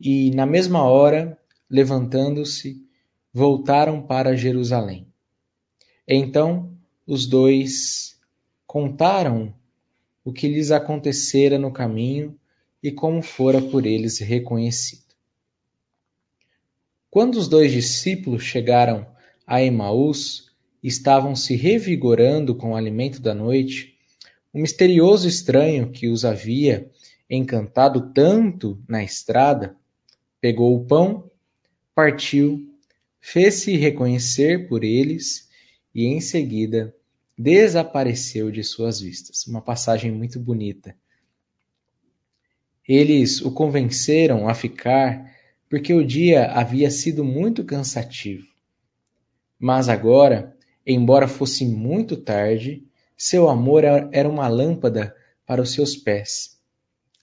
E 0.00 0.30
na 0.30 0.46
mesma 0.46 0.84
hora 0.84 1.38
levantando-se, 1.68 2.86
voltaram 3.32 4.00
para 4.00 4.36
Jerusalém. 4.36 5.08
Então 6.06 6.72
os 7.06 7.26
dois 7.26 8.13
contaram 8.74 9.54
o 10.24 10.32
que 10.32 10.48
lhes 10.48 10.72
acontecera 10.72 11.56
no 11.56 11.70
caminho 11.70 12.36
e 12.82 12.90
como 12.90 13.22
fora 13.22 13.62
por 13.62 13.86
eles 13.86 14.18
reconhecido. 14.18 15.14
Quando 17.08 17.36
os 17.36 17.46
dois 17.46 17.70
discípulos 17.70 18.42
chegaram 18.42 19.06
a 19.46 19.62
Emaús 19.62 20.50
estavam 20.82 21.36
se 21.36 21.54
revigorando 21.54 22.52
com 22.56 22.72
o 22.72 22.76
alimento 22.76 23.20
da 23.20 23.32
noite, 23.32 23.96
o 24.52 24.58
misterioso 24.58 25.28
estranho 25.28 25.92
que 25.92 26.08
os 26.08 26.24
havia 26.24 26.90
encantado 27.30 28.12
tanto 28.12 28.82
na 28.88 29.04
estrada, 29.04 29.76
pegou 30.40 30.74
o 30.74 30.84
pão, 30.84 31.30
partiu, 31.94 32.74
fez-se 33.20 33.76
reconhecer 33.76 34.66
por 34.68 34.82
eles 34.82 35.48
e 35.94 36.06
em 36.06 36.20
seguida 36.20 36.92
desapareceu 37.36 38.50
de 38.50 38.62
suas 38.62 39.00
vistas. 39.00 39.46
Uma 39.46 39.60
passagem 39.60 40.10
muito 40.10 40.38
bonita. 40.38 40.96
Eles 42.86 43.40
o 43.40 43.50
convenceram 43.50 44.48
a 44.48 44.54
ficar 44.54 45.32
porque 45.68 45.92
o 45.92 46.06
dia 46.06 46.52
havia 46.52 46.90
sido 46.90 47.24
muito 47.24 47.64
cansativo. 47.64 48.46
Mas 49.58 49.88
agora, 49.88 50.56
embora 50.86 51.26
fosse 51.26 51.66
muito 51.66 52.16
tarde, 52.16 52.84
seu 53.16 53.48
amor 53.48 53.84
era 53.84 54.28
uma 54.28 54.46
lâmpada 54.48 55.16
para 55.46 55.62
os 55.62 55.72
seus 55.72 55.96
pés. 55.96 56.58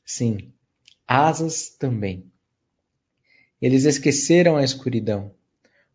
Sim, 0.04 0.52
asas 1.08 1.69
também. 1.69 2.26
Eles 3.62 3.86
esqueceram 3.86 4.58
a 4.58 4.63
escuridão. 4.63 5.32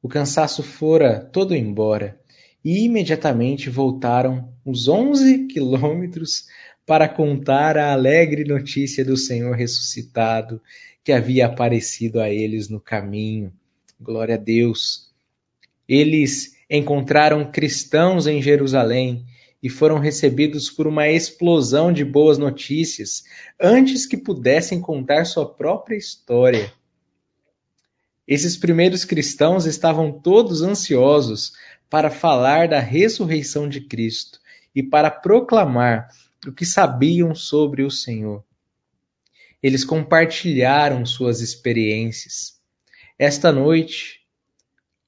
O 0.00 0.08
cansaço 0.08 0.62
fora 0.62 1.20
todo 1.20 1.54
embora 1.54 2.20
e 2.66 2.84
imediatamente 2.84 3.70
voltaram 3.70 4.52
os 4.64 4.88
onze 4.88 5.46
quilômetros 5.46 6.46
para 6.84 7.08
contar 7.08 7.78
a 7.78 7.92
alegre 7.92 8.42
notícia 8.42 9.04
do 9.04 9.16
Senhor 9.16 9.54
ressuscitado 9.54 10.60
que 11.04 11.12
havia 11.12 11.46
aparecido 11.46 12.20
a 12.20 12.28
eles 12.28 12.68
no 12.68 12.80
caminho. 12.80 13.52
Glória 14.00 14.34
a 14.34 14.38
Deus. 14.38 15.12
Eles 15.88 16.56
encontraram 16.68 17.52
cristãos 17.52 18.26
em 18.26 18.42
Jerusalém 18.42 19.24
e 19.62 19.68
foram 19.68 20.00
recebidos 20.00 20.68
por 20.68 20.88
uma 20.88 21.08
explosão 21.08 21.92
de 21.92 22.04
boas 22.04 22.36
notícias 22.36 23.22
antes 23.60 24.06
que 24.06 24.16
pudessem 24.16 24.80
contar 24.80 25.24
sua 25.24 25.48
própria 25.48 25.96
história. 25.96 26.72
Esses 28.26 28.56
primeiros 28.56 29.04
cristãos 29.04 29.66
estavam 29.66 30.12
todos 30.12 30.62
ansiosos 30.62 31.52
para 31.88 32.10
falar 32.10 32.68
da 32.68 32.80
ressurreição 32.80 33.68
de 33.68 33.80
Cristo 33.80 34.40
e 34.74 34.82
para 34.82 35.10
proclamar 35.10 36.08
o 36.46 36.52
que 36.52 36.66
sabiam 36.66 37.34
sobre 37.34 37.82
o 37.82 37.90
Senhor. 37.90 38.44
Eles 39.62 39.84
compartilharam 39.84 41.06
suas 41.06 41.40
experiências. 41.40 42.60
Esta 43.18 43.52
noite, 43.52 44.20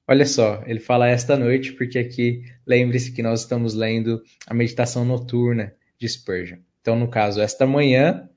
olha 0.07 0.25
só, 0.25 0.63
ele 0.65 0.79
fala 0.79 1.07
esta 1.07 1.37
noite 1.37 1.73
porque 1.73 1.99
aqui 1.99 2.43
lembre-se 2.65 3.11
que 3.11 3.21
nós 3.21 3.41
estamos 3.41 3.73
lendo 3.73 4.23
a 4.47 4.53
meditação 4.53 5.05
noturna 5.05 5.73
de 5.97 6.07
Spurgeon. 6.07 6.59
Então, 6.81 6.97
no 6.97 7.09
caso, 7.09 7.41
esta 7.41 7.67
manhã, 7.67 8.29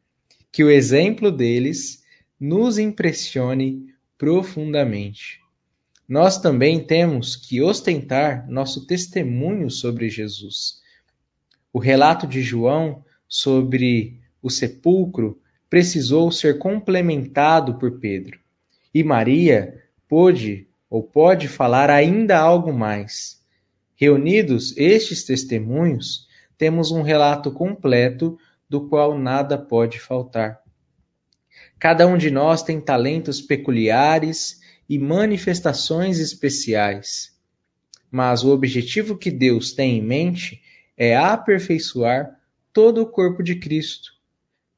que 0.51 0.65
o 0.65 0.71
exemplo 0.71 1.31
deles 1.31 2.03
nos 2.39 2.77
impressione 2.77 3.93
profundamente 4.23 5.43
nós 6.09 6.39
também 6.39 6.79
temos 6.79 7.35
que 7.35 7.61
ostentar 7.61 8.49
nosso 8.49 8.87
testemunho 8.87 9.69
sobre 9.69 10.09
Jesus. 10.09 10.81
O 11.73 11.81
relato 11.81 12.25
de 12.25 12.41
João 12.41 13.05
sobre 13.29 14.21
o 14.41 14.49
sepulcro 14.49 15.41
precisou 15.69 16.31
ser 16.31 16.61
complementado 16.61 17.81
por 17.81 17.99
Pedro. 17.99 18.39
E 18.95 19.03
Maria 19.03 19.83
pôde 20.09 20.69
ou 20.89 21.03
pode 21.03 21.49
falar 21.49 21.91
ainda 21.91 22.39
algo 22.39 22.73
mais. 22.73 23.43
Reunidos 23.97 24.73
estes 24.77 25.25
testemunhos, 25.25 26.29
temos 26.57 26.93
um 26.93 27.03
relato 27.03 27.51
completo 27.51 28.39
do 28.69 28.87
qual 28.89 29.19
nada 29.19 29.59
pode 29.59 29.99
faltar. 29.99 30.62
Cada 31.83 32.07
um 32.07 32.17
de 32.17 32.31
nós 32.31 32.63
tem 32.63 32.81
talentos 32.81 33.41
peculiares 33.41 34.61
e 34.89 35.01
manifestações 35.01 36.21
especiais. 36.21 37.37
Mas 38.09 38.45
o 38.45 38.53
objetivo 38.53 39.19
que 39.19 39.33
Deus 39.33 39.73
tem 39.73 39.99
em 39.99 40.01
mente 40.01 40.63
é 40.97 41.17
aperfeiçoar 41.17 42.39
todo 42.73 43.03
o 43.03 43.07
corpo 43.07 43.43
de 43.43 43.57
Cristo. 43.57 44.13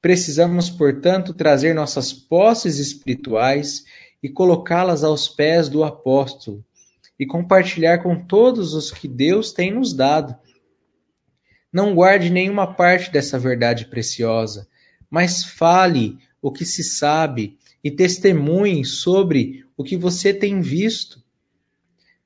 Precisamos, 0.00 0.70
portanto, 0.70 1.34
trazer 1.34 1.74
nossas 1.74 2.10
posses 2.10 2.78
espirituais 2.78 3.84
e 4.22 4.30
colocá-las 4.30 5.04
aos 5.04 5.28
pés 5.28 5.68
do 5.68 5.84
apóstolo 5.84 6.64
e 7.20 7.26
compartilhar 7.26 7.98
com 7.98 8.18
todos 8.18 8.72
os 8.72 8.90
que 8.90 9.06
Deus 9.06 9.52
tem 9.52 9.74
nos 9.74 9.92
dado. 9.92 10.34
Não 11.70 11.94
guarde 11.94 12.30
nenhuma 12.30 12.74
parte 12.74 13.12
dessa 13.12 13.38
verdade 13.38 13.84
preciosa, 13.88 14.66
mas 15.10 15.44
fale 15.44 16.16
o 16.44 16.52
que 16.52 16.66
se 16.66 16.84
sabe 16.84 17.56
e 17.82 17.90
testemunhe 17.90 18.84
sobre 18.84 19.64
o 19.78 19.82
que 19.82 19.96
você 19.96 20.34
tem 20.34 20.60
visto. 20.60 21.24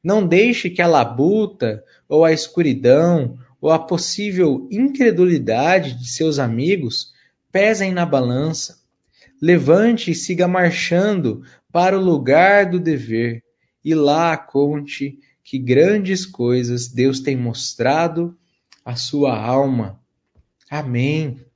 Não 0.02 0.26
deixe 0.26 0.68
que 0.68 0.82
a 0.82 0.88
labuta, 0.88 1.84
ou 2.08 2.24
a 2.24 2.32
escuridão, 2.32 3.38
ou 3.60 3.70
a 3.70 3.78
possível 3.78 4.66
incredulidade 4.72 5.96
de 5.96 6.10
seus 6.10 6.40
amigos 6.40 7.12
pesem 7.52 7.92
na 7.92 8.04
balança. 8.04 8.80
Levante 9.40 10.10
e 10.10 10.16
siga 10.16 10.48
marchando 10.48 11.44
para 11.70 11.96
o 11.96 12.02
lugar 12.02 12.68
do 12.68 12.80
dever, 12.80 13.44
e 13.84 13.94
lá 13.94 14.36
conte 14.36 15.16
que 15.44 15.60
grandes 15.60 16.26
coisas 16.26 16.88
Deus 16.88 17.20
tem 17.20 17.36
mostrado 17.36 18.36
à 18.84 18.96
sua 18.96 19.38
alma. 19.38 20.00
Amém. 20.68 21.47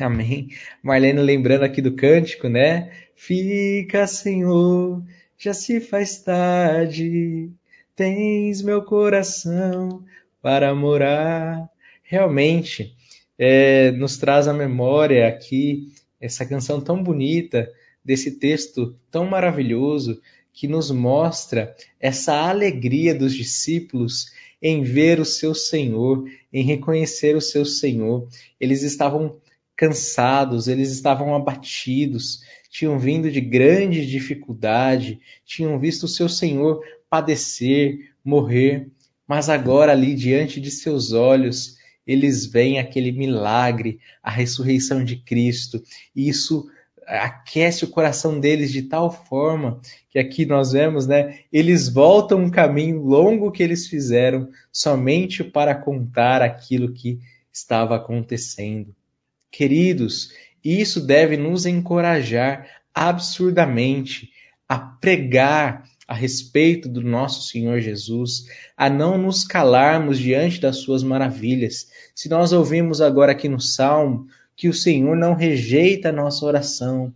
Amém. 0.00 0.48
Marlene 0.82 1.20
lembrando 1.20 1.64
aqui 1.64 1.82
do 1.82 1.94
cântico, 1.94 2.48
né? 2.48 2.90
Fica, 3.14 4.06
Senhor, 4.06 5.02
já 5.36 5.52
se 5.52 5.80
faz 5.80 6.18
tarde, 6.18 7.50
tens 7.94 8.62
meu 8.62 8.82
coração 8.82 10.02
para 10.40 10.74
morar. 10.74 11.68
Realmente, 12.02 12.96
é, 13.38 13.90
nos 13.92 14.16
traz 14.16 14.48
à 14.48 14.52
memória 14.52 15.28
aqui 15.28 15.92
essa 16.20 16.46
canção 16.46 16.80
tão 16.80 17.02
bonita, 17.02 17.70
desse 18.04 18.38
texto 18.38 18.96
tão 19.10 19.26
maravilhoso, 19.26 20.20
que 20.52 20.66
nos 20.68 20.90
mostra 20.90 21.74
essa 22.00 22.34
alegria 22.48 23.14
dos 23.14 23.34
discípulos 23.34 24.32
em 24.60 24.82
ver 24.82 25.18
o 25.18 25.24
seu 25.24 25.54
Senhor, 25.54 26.24
em 26.52 26.64
reconhecer 26.64 27.34
o 27.36 27.40
seu 27.40 27.64
Senhor. 27.64 28.28
Eles 28.60 28.82
estavam 28.82 29.40
cansados, 29.82 30.68
eles 30.68 30.92
estavam 30.92 31.34
abatidos, 31.34 32.38
tinham 32.70 33.00
vindo 33.00 33.28
de 33.28 33.40
grande 33.40 34.06
dificuldade, 34.06 35.18
tinham 35.44 35.76
visto 35.76 36.04
o 36.04 36.08
seu 36.08 36.28
Senhor 36.28 36.80
padecer, 37.10 38.12
morrer, 38.24 38.86
mas 39.26 39.48
agora 39.48 39.90
ali 39.90 40.14
diante 40.14 40.60
de 40.60 40.70
seus 40.70 41.12
olhos, 41.12 41.78
eles 42.06 42.46
veem 42.46 42.78
aquele 42.78 43.10
milagre, 43.10 43.98
a 44.22 44.30
ressurreição 44.30 45.04
de 45.04 45.16
Cristo, 45.16 45.82
e 46.14 46.28
isso 46.28 46.70
aquece 47.04 47.84
o 47.84 47.90
coração 47.90 48.38
deles 48.38 48.70
de 48.70 48.82
tal 48.82 49.10
forma 49.10 49.80
que 50.10 50.20
aqui 50.20 50.46
nós 50.46 50.70
vemos, 50.70 51.08
né? 51.08 51.40
Eles 51.52 51.88
voltam 51.88 52.38
um 52.38 52.50
caminho 52.50 53.02
longo 53.02 53.50
que 53.50 53.64
eles 53.64 53.88
fizeram 53.88 54.48
somente 54.70 55.42
para 55.42 55.74
contar 55.74 56.40
aquilo 56.40 56.92
que 56.92 57.18
estava 57.52 57.96
acontecendo. 57.96 58.94
Queridos, 59.52 60.32
isso 60.64 60.98
deve 60.98 61.36
nos 61.36 61.66
encorajar 61.66 62.66
absurdamente 62.94 64.30
a 64.66 64.78
pregar 64.78 65.84
a 66.08 66.14
respeito 66.14 66.88
do 66.88 67.02
nosso 67.02 67.48
Senhor 67.48 67.78
Jesus, 67.80 68.46
a 68.76 68.88
não 68.88 69.18
nos 69.18 69.44
calarmos 69.44 70.18
diante 70.18 70.58
das 70.58 70.78
suas 70.78 71.02
maravilhas. 71.02 71.86
Se 72.14 72.30
nós 72.30 72.52
ouvimos 72.52 73.02
agora 73.02 73.32
aqui 73.32 73.46
no 73.46 73.60
Salmo 73.60 74.26
que 74.56 74.68
o 74.68 74.74
Senhor 74.74 75.16
não 75.16 75.34
rejeita 75.34 76.08
a 76.08 76.12
nossa 76.12 76.44
oração 76.46 77.14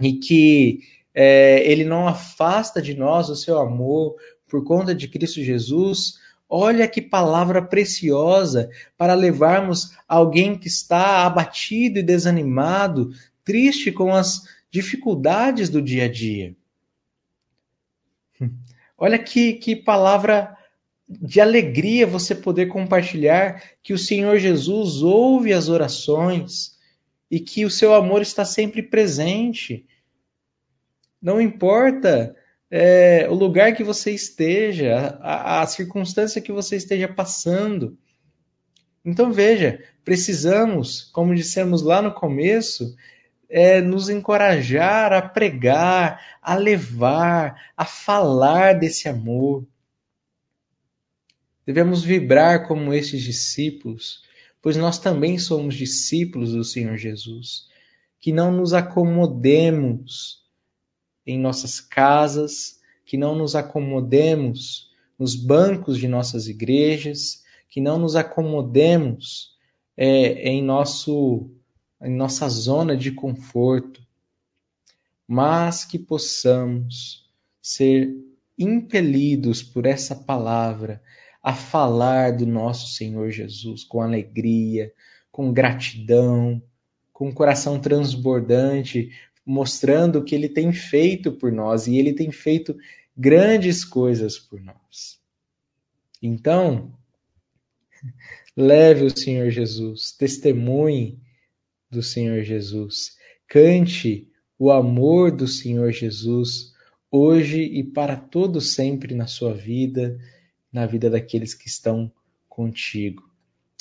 e 0.00 0.14
que 0.14 0.80
é, 1.14 1.62
Ele 1.70 1.84
não 1.84 2.08
afasta 2.08 2.80
de 2.80 2.94
nós 2.94 3.28
o 3.28 3.36
seu 3.36 3.58
amor 3.58 4.16
por 4.48 4.64
conta 4.64 4.94
de 4.94 5.08
Cristo 5.08 5.42
Jesus, 5.42 6.14
Olha 6.48 6.86
que 6.86 7.00
palavra 7.00 7.62
preciosa 7.62 8.70
para 8.96 9.14
levarmos 9.14 9.96
alguém 10.06 10.58
que 10.58 10.68
está 10.68 11.24
abatido 11.26 11.98
e 11.98 12.02
desanimado, 12.02 13.10
triste 13.42 13.90
com 13.90 14.14
as 14.14 14.42
dificuldades 14.70 15.68
do 15.68 15.80
dia 15.80 16.04
a 16.04 16.08
dia. 16.08 16.54
Olha 18.96 19.18
que, 19.18 19.54
que 19.54 19.74
palavra 19.74 20.56
de 21.08 21.40
alegria 21.40 22.06
você 22.06 22.34
poder 22.34 22.66
compartilhar 22.66 23.62
que 23.82 23.92
o 23.92 23.98
Senhor 23.98 24.38
Jesus 24.38 25.02
ouve 25.02 25.52
as 25.52 25.68
orações 25.68 26.78
e 27.30 27.40
que 27.40 27.64
o 27.64 27.70
seu 27.70 27.94
amor 27.94 28.22
está 28.22 28.44
sempre 28.44 28.82
presente. 28.82 29.86
Não 31.20 31.40
importa 31.40 32.34
é, 32.70 33.28
o 33.28 33.34
lugar 33.34 33.74
que 33.74 33.84
você 33.84 34.10
esteja, 34.10 35.18
a, 35.20 35.62
a 35.62 35.66
circunstância 35.66 36.40
que 36.40 36.52
você 36.52 36.76
esteja 36.76 37.08
passando. 37.08 37.98
Então 39.04 39.32
veja, 39.32 39.82
precisamos, 40.04 41.02
como 41.02 41.34
dissemos 41.34 41.82
lá 41.82 42.00
no 42.00 42.12
começo, 42.12 42.96
é, 43.48 43.80
nos 43.80 44.08
encorajar 44.08 45.12
a 45.12 45.22
pregar, 45.22 46.20
a 46.40 46.54
levar, 46.54 47.72
a 47.76 47.84
falar 47.84 48.74
desse 48.74 49.08
amor. 49.08 49.66
Devemos 51.66 52.02
vibrar 52.02 52.66
como 52.66 52.92
estes 52.92 53.22
discípulos, 53.22 54.22
pois 54.60 54.76
nós 54.76 54.98
também 54.98 55.38
somos 55.38 55.74
discípulos 55.74 56.52
do 56.52 56.64
Senhor 56.64 56.96
Jesus. 56.96 57.68
Que 58.20 58.32
não 58.32 58.50
nos 58.50 58.72
acomodemos 58.72 60.43
em 61.26 61.38
nossas 61.38 61.80
casas, 61.80 62.80
que 63.04 63.16
não 63.16 63.34
nos 63.34 63.54
acomodemos 63.54 64.90
nos 65.18 65.34
bancos 65.34 65.98
de 65.98 66.08
nossas 66.08 66.48
igrejas, 66.48 67.42
que 67.68 67.80
não 67.80 67.98
nos 67.98 68.16
acomodemos 68.16 69.56
é, 69.96 70.48
em, 70.48 70.62
nosso, 70.62 71.50
em 72.02 72.14
nossa 72.14 72.48
zona 72.48 72.96
de 72.96 73.12
conforto, 73.12 74.02
mas 75.26 75.84
que 75.84 75.98
possamos 75.98 77.28
ser 77.60 78.14
impelidos 78.58 79.62
por 79.62 79.86
essa 79.86 80.14
palavra 80.14 81.02
a 81.42 81.52
falar 81.52 82.36
do 82.36 82.46
nosso 82.46 82.94
Senhor 82.94 83.30
Jesus 83.30 83.84
com 83.84 84.00
alegria, 84.00 84.92
com 85.30 85.52
gratidão, 85.52 86.62
com 87.12 87.28
um 87.28 87.32
coração 87.32 87.78
transbordante, 87.80 89.10
mostrando 89.44 90.18
o 90.18 90.24
que 90.24 90.34
ele 90.34 90.48
tem 90.48 90.72
feito 90.72 91.32
por 91.32 91.52
nós 91.52 91.86
e 91.86 91.96
ele 91.96 92.12
tem 92.12 92.30
feito 92.30 92.76
grandes 93.16 93.84
coisas 93.84 94.38
por 94.38 94.60
nós. 94.60 95.20
Então, 96.22 96.92
leve 98.56 99.04
o 99.04 99.16
Senhor 99.16 99.50
Jesus, 99.50 100.12
testemunhe 100.12 101.20
do 101.90 102.02
Senhor 102.02 102.42
Jesus, 102.42 103.16
cante 103.46 104.28
o 104.58 104.70
amor 104.70 105.30
do 105.30 105.46
Senhor 105.46 105.92
Jesus 105.92 106.72
hoje 107.10 107.62
e 107.62 107.84
para 107.84 108.16
todo 108.16 108.60
sempre 108.60 109.14
na 109.14 109.26
sua 109.26 109.54
vida 109.54 110.18
na 110.74 110.86
vida 110.86 111.08
daqueles 111.08 111.54
que 111.54 111.68
estão 111.68 112.10
contigo. 112.48 113.22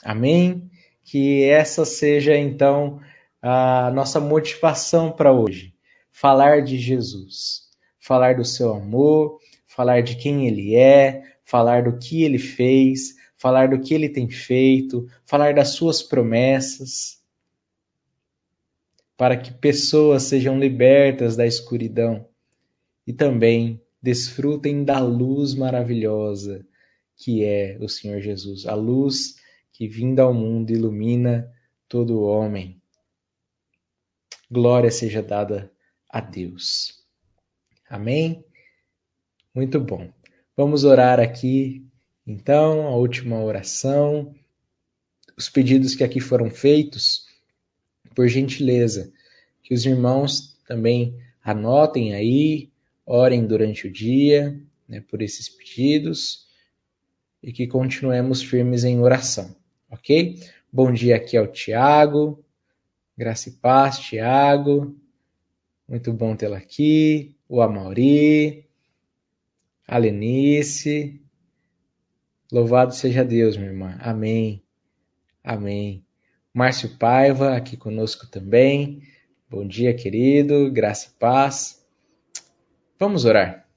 Amém? 0.03 0.69
Que 1.03 1.43
essa 1.43 1.85
seja 1.85 2.37
então 2.37 3.01
a 3.43 3.91
nossa 3.93 4.19
motivação 4.19 5.11
para 5.11 5.33
hoje. 5.33 5.75
Falar 6.09 6.63
de 6.63 6.77
Jesus, 6.77 7.69
falar 7.99 8.35
do 8.35 8.45
seu 8.45 8.73
amor, 8.73 9.39
falar 9.67 10.01
de 10.01 10.15
quem 10.15 10.47
ele 10.47 10.75
é, 10.75 11.21
falar 11.43 11.83
do 11.83 11.97
que 11.99 12.23
ele 12.23 12.39
fez, 12.39 13.15
falar 13.35 13.67
do 13.67 13.81
que 13.81 13.93
ele 13.93 14.07
tem 14.07 14.29
feito, 14.29 15.05
falar 15.25 15.53
das 15.53 15.69
suas 15.69 16.01
promessas, 16.01 17.21
para 19.17 19.35
que 19.35 19.51
pessoas 19.51 20.23
sejam 20.23 20.57
libertas 20.57 21.35
da 21.35 21.45
escuridão 21.45 22.25
e 23.05 23.11
também 23.11 23.81
desfrutem 24.01 24.83
da 24.85 24.99
luz 24.99 25.53
maravilhosa 25.53 26.65
que 27.23 27.43
é 27.43 27.77
o 27.79 27.87
Senhor 27.87 28.19
Jesus, 28.19 28.65
a 28.65 28.75
luz 28.75 29.35
que 29.71 29.87
vinda 29.87 30.23
ao 30.23 30.33
mundo 30.33 30.71
ilumina 30.71 31.49
todo 31.87 32.21
homem. 32.21 32.81
Glória 34.53 34.91
seja 34.91 35.23
dada 35.23 35.71
a 36.07 36.21
Deus. 36.21 37.03
Amém? 37.89 38.45
Muito 39.51 39.79
bom. 39.79 40.13
Vamos 40.55 40.83
orar 40.83 41.19
aqui, 41.19 41.83
então, 42.25 42.85
a 42.85 42.95
última 42.95 43.43
oração. 43.43 44.31
Os 45.35 45.49
pedidos 45.49 45.95
que 45.95 46.03
aqui 46.03 46.19
foram 46.19 46.51
feitos, 46.51 47.25
por 48.13 48.27
gentileza, 48.27 49.11
que 49.63 49.73
os 49.73 49.87
irmãos 49.87 50.55
também 50.67 51.19
anotem 51.43 52.13
aí, 52.13 52.71
orem 53.07 53.47
durante 53.47 53.87
o 53.87 53.91
dia 53.91 54.55
né, 54.87 55.01
por 55.01 55.23
esses 55.23 55.49
pedidos 55.49 56.45
e 57.41 57.51
que 57.51 57.65
continuemos 57.65 58.43
firmes 58.43 58.83
em 58.83 58.99
oração, 58.99 59.55
ok? 59.89 60.39
Bom 60.71 60.93
dia 60.93 61.15
aqui 61.15 61.35
ao 61.35 61.47
Tiago, 61.47 62.45
graça 63.15 63.49
e 63.49 63.51
paz, 63.51 63.99
Tiago, 63.99 64.95
muito 65.87 66.11
bom 66.11 66.35
tê-la 66.35 66.57
aqui, 66.57 67.35
o 67.47 67.61
Amauri, 67.61 68.67
a 69.87 69.97
Lenice, 69.97 71.21
louvado 72.51 72.93
seja 72.93 73.23
Deus, 73.23 73.55
minha 73.55 73.69
irmã, 73.69 73.97
amém, 73.99 74.63
amém. 75.43 76.03
Márcio 76.51 76.97
Paiva 76.97 77.55
aqui 77.55 77.77
conosco 77.77 78.27
também, 78.27 79.03
bom 79.49 79.67
dia, 79.67 79.93
querido, 79.93 80.71
graça 80.71 81.09
e 81.09 81.19
paz. 81.19 81.85
Vamos 82.99 83.25
orar. 83.25 83.67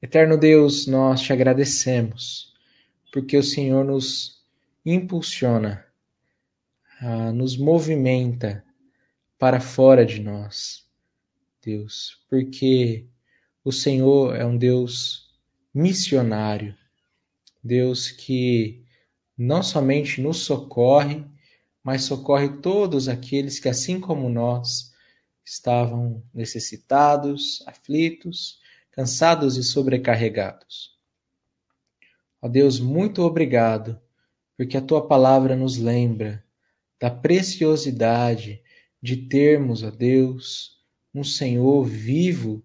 Eterno 0.00 0.38
Deus, 0.38 0.86
nós 0.86 1.20
te 1.20 1.32
agradecemos, 1.32 2.54
porque 3.12 3.36
o 3.36 3.42
Senhor 3.42 3.84
nos 3.84 4.42
impulsiona, 4.86 5.87
nos 7.34 7.56
movimenta 7.56 8.64
para 9.38 9.60
fora 9.60 10.04
de 10.04 10.20
nós, 10.20 10.84
Deus, 11.62 12.18
porque 12.28 13.06
o 13.64 13.70
Senhor 13.70 14.34
é 14.34 14.44
um 14.44 14.56
Deus 14.56 15.28
missionário, 15.72 16.76
Deus 17.62 18.10
que 18.10 18.84
não 19.36 19.62
somente 19.62 20.20
nos 20.20 20.38
socorre, 20.38 21.24
mas 21.82 22.02
socorre 22.02 22.60
todos 22.60 23.08
aqueles 23.08 23.60
que, 23.60 23.68
assim 23.68 24.00
como 24.00 24.28
nós, 24.28 24.92
estavam 25.44 26.22
necessitados, 26.34 27.62
aflitos, 27.66 28.58
cansados 28.90 29.56
e 29.56 29.62
sobrecarregados. 29.62 30.98
Ó 32.42 32.48
Deus, 32.48 32.80
muito 32.80 33.22
obrigado, 33.22 34.00
porque 34.56 34.76
a 34.76 34.82
tua 34.82 35.06
palavra 35.06 35.54
nos 35.54 35.76
lembra 35.76 36.44
da 36.98 37.10
preciosidade 37.10 38.62
de 39.00 39.16
termos, 39.16 39.82
ó 39.82 39.90
Deus, 39.90 40.78
um 41.14 41.22
Senhor 41.22 41.84
vivo 41.84 42.62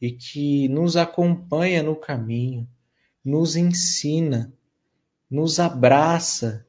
e 0.00 0.10
que 0.10 0.68
nos 0.68 0.96
acompanha 0.96 1.82
no 1.82 1.96
caminho, 1.96 2.68
nos 3.24 3.56
ensina, 3.56 4.52
nos 5.30 5.58
abraça, 5.58 6.66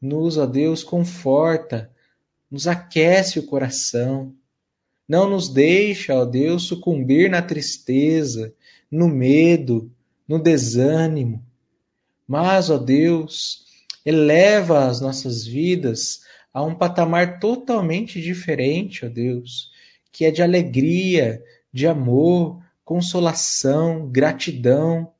nos, 0.00 0.36
ó 0.36 0.46
Deus, 0.46 0.82
conforta, 0.82 1.90
nos 2.50 2.66
aquece 2.66 3.38
o 3.38 3.46
coração, 3.46 4.34
não 5.08 5.28
nos 5.28 5.48
deixa, 5.48 6.14
ó 6.14 6.24
Deus, 6.24 6.64
sucumbir 6.64 7.30
na 7.30 7.42
tristeza, 7.42 8.54
no 8.90 9.08
medo, 9.08 9.90
no 10.26 10.38
desânimo. 10.38 11.44
Mas, 12.26 12.70
ó 12.70 12.78
Deus, 12.78 13.66
eleva 14.04 14.86
as 14.86 15.00
nossas 15.00 15.46
vidas 15.46 16.22
a 16.52 16.62
um 16.62 16.74
patamar 16.74 17.38
totalmente 17.38 18.20
diferente, 18.20 19.06
ó 19.06 19.08
Deus, 19.08 19.70
que 20.10 20.24
é 20.24 20.30
de 20.30 20.42
alegria, 20.42 21.42
de 21.72 21.86
amor, 21.86 22.62
consolação, 22.84 24.10
gratidão. 24.10 25.12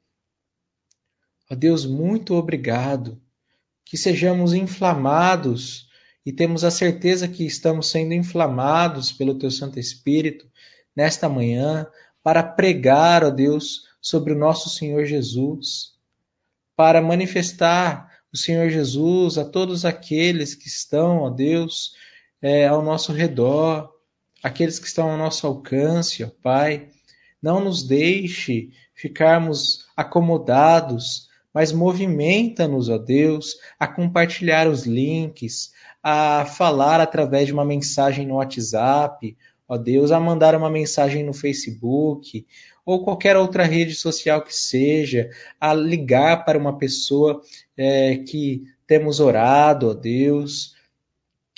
Ó 1.51 1.55
Deus, 1.55 1.87
muito 1.87 2.35
obrigado. 2.35 3.21
Que 3.85 3.97
sejamos 3.97 4.53
inflamados 4.53 5.89
e 6.25 6.33
temos 6.33 6.65
a 6.65 6.71
certeza 6.71 7.27
que 7.27 7.45
estamos 7.45 7.91
sendo 7.91 8.15
inflamados 8.15 9.13
pelo 9.13 9.39
Teu 9.39 9.51
Santo 9.51 9.79
Espírito 9.79 10.47
nesta 10.95 11.29
manhã 11.29 11.87
para 12.23 12.43
pregar, 12.43 13.25
ó 13.25 13.31
Deus, 13.31 13.89
sobre 14.01 14.33
o 14.33 14.39
nosso 14.39 14.69
Senhor 14.69 15.05
Jesus, 15.05 15.95
para 16.77 17.01
manifestar 17.01 18.12
o 18.33 18.37
Senhor 18.37 18.71
Jesus 18.71 19.37
a 19.37 19.45
todos 19.45 19.85
aqueles 19.85 20.55
que 20.55 20.67
estão, 20.67 21.19
ó 21.19 21.31
Deus, 21.31 21.93
é, 22.41 22.67
ao 22.67 22.83
nosso 22.83 23.13
redor, 23.13 23.93
aqueles 24.43 24.79
que 24.79 24.87
estão 24.87 25.11
ao 25.11 25.19
nosso 25.19 25.47
alcance, 25.47 26.25
ó 26.25 26.31
Pai. 26.43 26.89
Não 27.43 27.63
nos 27.63 27.83
deixe 27.83 28.71
ficarmos 28.95 29.87
acomodados, 29.97 31.29
mas 31.53 31.73
movimenta-nos, 31.73 32.89
ó 32.89 32.97
Deus, 32.97 33.57
a 33.79 33.87
compartilhar 33.87 34.69
os 34.69 34.87
links, 34.87 35.73
a 36.03 36.47
falar 36.47 37.01
através 37.01 37.47
de 37.47 37.53
uma 37.53 37.65
mensagem 37.65 38.27
no 38.27 38.37
WhatsApp, 38.37 39.37
ó 39.69 39.77
Deus, 39.77 40.11
a 40.11 40.19
mandar 40.19 40.55
uma 40.55 40.71
mensagem 40.71 41.23
no 41.25 41.33
Facebook 41.33 42.47
ou 42.85 43.05
qualquer 43.05 43.37
outra 43.37 43.65
rede 43.65 43.95
social 43.95 44.43
que 44.43 44.55
seja, 44.55 45.31
a 45.61 45.73
ligar 45.73 46.45
para 46.45 46.59
uma 46.59 46.77
pessoa 46.77 47.41
é, 47.77 48.17
que 48.17 48.65
temos 48.87 49.21
orado, 49.21 49.91
ó 49.91 49.95
Deus, 49.95 50.75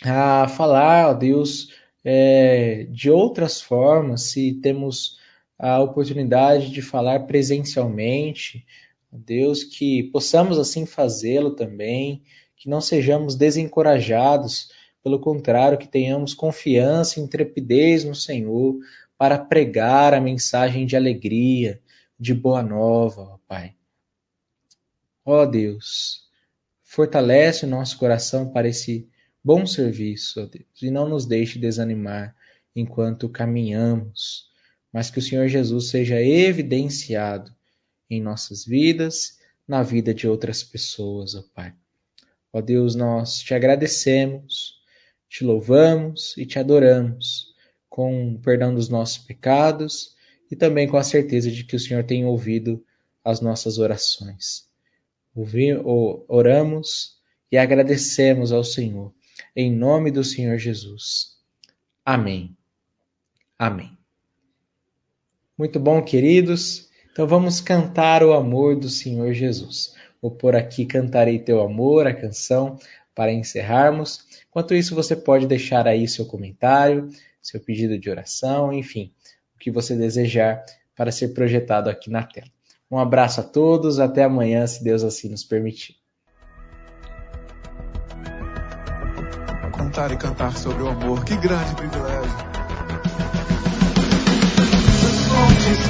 a 0.05 0.47
falar, 0.49 1.09
ó 1.09 1.15
Deus, 1.15 1.73
é, 2.05 2.87
de 2.91 3.11
outras 3.11 3.61
formas, 3.61 4.25
se 4.25 4.55
temos 4.55 5.19
a 5.59 5.81
oportunidade 5.81 6.71
de 6.71 6.83
falar 6.83 7.21
presencialmente, 7.21 8.67
Deus, 9.11 9.63
que 9.65 10.05
possamos 10.05 10.59
assim 10.59 10.85
fazê-lo 10.85 11.55
também, 11.55 12.23
que 12.57 12.69
não 12.69 12.81
sejamos 12.81 13.37
desencorajados, 13.37 14.71
pelo 15.03 15.21
contrário, 15.21 15.79
que 15.79 15.87
tenhamos 15.87 16.35
confiança 16.35 17.21
e 17.21 17.23
intrepidez 17.23 18.05
no 18.05 18.15
Senhor 18.15 18.77
para 19.17 19.39
pregar 19.39 20.13
a 20.15 20.21
mensagem 20.21 20.87
de 20.87 20.97
alegria, 20.97 21.81
de 22.19 22.35
boa 22.35 22.63
nova, 22.63 23.23
ó 23.23 23.39
Pai. 23.47 23.75
Ó 25.25 25.47
Deus, 25.47 26.29
fortalece 26.83 27.65
o 27.65 27.69
nosso 27.69 27.99
coração 27.99 28.51
para 28.53 28.69
esse 28.69 29.09
bom 29.43 29.67
serviço, 29.67 30.43
ó 30.43 30.47
Deus, 30.47 30.83
e 30.83 30.91
não 30.91 31.09
nos 31.09 31.27
deixe 31.27 31.59
desanimar 31.59 32.35
enquanto 32.75 33.29
caminhamos, 33.29 34.49
mas 34.93 35.11
que 35.11 35.19
o 35.19 35.23
Senhor 35.23 35.49
Jesus 35.49 35.89
seja 35.89 36.21
evidenciado 36.21 37.55
em 38.11 38.21
nossas 38.21 38.65
vidas, 38.65 39.39
na 39.67 39.83
vida 39.83 40.13
de 40.13 40.29
outras 40.29 40.63
pessoas, 40.63 41.35
ó 41.35 41.43
Pai. 41.55 41.75
Ó 42.53 42.61
Deus, 42.61 42.95
nós 42.95 43.41
te 43.41 43.55
agradecemos, 43.55 44.75
te 45.29 45.45
louvamos 45.45 46.37
e 46.37 46.47
te 46.47 46.59
adoramos, 46.59 47.54
com 47.95 48.33
o 48.35 48.39
perdão 48.41 48.75
dos 48.75 48.89
nossos 48.89 49.19
pecados 49.19 50.17
e 50.51 50.57
também 50.57 50.89
com 50.89 50.97
a 50.97 51.05
certeza 51.05 51.49
de 51.49 51.63
que 51.63 51.77
o 51.77 51.79
Senhor 51.79 52.03
tem 52.03 52.25
ouvido 52.25 52.85
as 53.25 53.41
nossas 53.41 53.79
orações. 53.79 54.69
oramos 56.27 57.21
e 57.53 57.57
agradecemos 57.57 58.51
ao 58.51 58.65
Senhor 58.65 59.15
em 59.55 59.73
nome 59.73 60.11
do 60.11 60.25
Senhor 60.25 60.59
Jesus. 60.59 61.37
Amém. 62.05 62.57
Amém. 63.57 63.97
Muito 65.57 65.79
bom, 65.79 66.03
queridos. 66.03 66.91
Então 67.13 67.29
vamos 67.29 67.61
cantar 67.61 68.25
o 68.25 68.33
amor 68.33 68.75
do 68.75 68.89
Senhor 68.89 69.33
Jesus. 69.33 69.95
Vou 70.21 70.33
por 70.33 70.57
aqui 70.57 70.85
Cantarei 70.85 71.39
Teu 71.39 71.63
Amor, 71.63 72.09
a 72.09 72.13
canção, 72.13 72.77
para 73.15 73.33
encerrarmos. 73.33 74.27
Enquanto 74.49 74.75
isso, 74.75 74.97
você 74.97 75.15
pode 75.15 75.47
deixar 75.47 75.87
aí 75.87 76.09
seu 76.09 76.27
comentário, 76.27 77.09
seu 77.45 77.61
pedido 77.61 77.99
de 77.99 78.11
oração, 78.11 78.73
enfim, 78.73 79.13
o 79.55 79.59
que 79.59 79.71
você 79.71 79.95
desejar 79.95 80.65
para 80.97 81.13
ser 81.13 81.29
projetado 81.29 81.89
aqui 81.89 82.11
na 82.11 82.23
tela. 82.23 82.49
Um 82.91 82.99
abraço 82.99 83.41
a 83.41 83.45
todos, 83.45 84.01
até 84.01 84.25
amanhã, 84.25 84.67
se 84.67 84.83
Deus 84.83 85.05
assim 85.05 85.29
nos 85.29 85.45
permitir. 85.45 85.97
cantar 89.95 90.11
e 90.11 90.17
cantar 90.17 90.57
sobre 90.57 90.83
o 90.83 90.89
amor. 90.89 91.25
Que 91.25 91.37
grande 91.37 91.75
privilégio. 91.75 92.55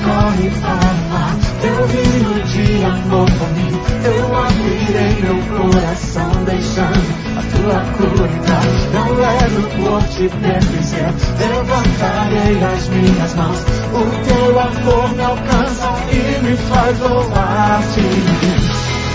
Correm 0.04 0.50
para 0.60 1.53
teu 1.64 1.86
rio 1.86 2.34
de 2.44 2.84
amor 2.84 3.26
por 3.38 3.48
mim. 3.52 3.72
Eu 4.04 4.36
abrirei 4.36 5.14
meu 5.22 5.38
coração, 5.56 6.30
deixando 6.44 7.08
a 7.38 7.42
tua 7.52 7.80
cura 7.96 8.28
entrar. 8.28 8.66
Não 8.92 9.08
levo 9.14 9.62
por 9.78 10.02
te 10.08 10.28
pertencer, 10.28 11.10
levantarei 11.40 12.62
as 12.62 12.88
minhas 12.88 13.34
mãos. 13.34 13.60
O 13.94 14.04
teu 14.24 14.60
amor 14.60 15.08
me 15.14 15.22
alcança 15.22 15.88
e 16.12 16.44
me 16.44 16.56
faz 16.56 16.98
louvar-te. 17.00 18.02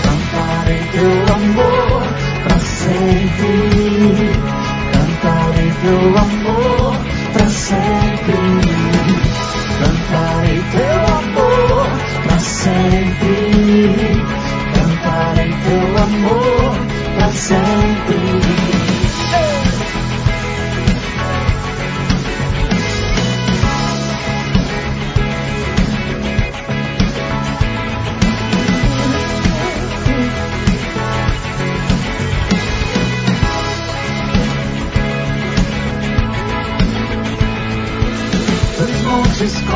Cantarei 0.02 0.82
teu 0.90 1.34
amor 1.34 2.02
para 2.42 2.58
sempre 2.58 4.30
cantarei 4.92 5.70
teu 5.82 6.18
amor 6.18 6.96
para 7.32 7.48
sempre. 7.48 8.69
Sempre. 12.40 14.22
Cantarei 14.74 15.50
teu 15.50 15.98
amor 16.02 16.86
para 17.16 17.32
sempre. 17.32 18.79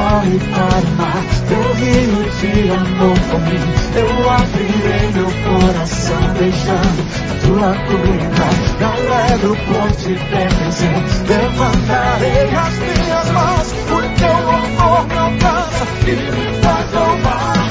Escorre 0.04 0.38
para 0.52 0.80
o 0.80 0.90
mar, 0.98 1.24
teu 1.48 1.64
rio 1.74 2.22
de 2.40 2.70
amor 2.70 3.18
por 3.30 3.40
mim. 3.40 3.64
Eu 3.96 4.10
abrirei 4.30 5.06
meu 5.14 5.30
coração, 5.44 6.22
deixando 6.38 7.00
a 7.30 7.34
tua 7.46 7.70
cura. 7.86 8.48
Não 8.80 8.96
levo 9.08 9.56
por 9.66 9.88
te 9.96 10.12
pertencer, 10.30 10.98
levantarei 11.28 12.50
as 12.54 12.74
minhas 12.78 13.26
mãos, 13.32 13.68
o 13.90 14.00
teu 14.18 14.38
amor 14.50 15.06
me 15.06 15.18
alcança 15.18 15.84
e 16.06 16.12
me 16.12 16.44
faz 16.62 16.92
louvar. 16.92 17.68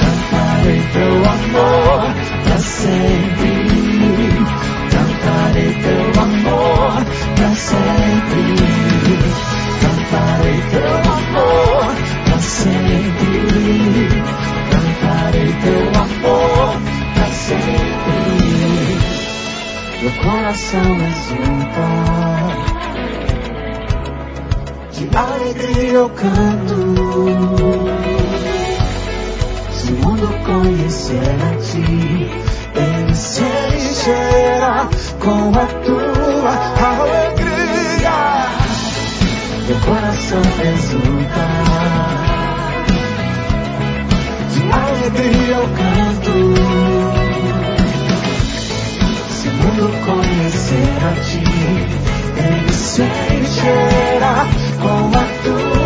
Cantarei 0.00 0.80
teu 0.92 1.14
amor 1.16 2.00
para 2.44 2.58
sempre. 2.58 3.52
Cantarei 4.90 5.72
teu 5.74 6.22
amor 6.22 7.04
para 7.36 7.54
sempre 7.54 9.47
cantarei 10.48 10.62
teu 10.70 10.88
amor 11.12 11.94
para 12.24 12.38
sempre. 12.38 14.08
Cantarei 14.70 15.52
teu 15.62 15.82
amor 16.00 16.76
para 17.14 17.30
sempre. 17.32 18.48
Meu 20.02 20.12
coração 20.22 20.90
exulta. 21.08 21.88
De 24.92 25.04
alegria 25.16 25.92
eu 25.92 26.08
canto. 26.10 26.78
Se 29.72 29.92
o 29.92 29.96
mundo 29.96 30.28
conhecer 30.44 31.36
a 31.40 31.56
ti, 31.60 32.30
ele 32.74 33.14
se 33.14 33.42
encherá 33.42 34.88
com 35.20 35.50
a 35.58 35.66
tua 35.84 36.52
alegria 36.88 37.37
meu 39.68 39.78
coração 39.80 40.40
exulta. 40.40 41.46
De 44.50 44.62
alegria 44.72 45.56
eu 45.56 45.68
canto. 45.76 46.34
Se 49.28 49.48
o 49.48 49.52
mundo 49.52 49.84
conhecer 50.06 50.88
a 51.04 51.12
ti, 51.22 51.44
ele 52.38 52.72
se 52.72 53.02
encherá 53.02 54.46
com 54.80 54.98
a 55.18 55.77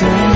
sun. 0.00 0.29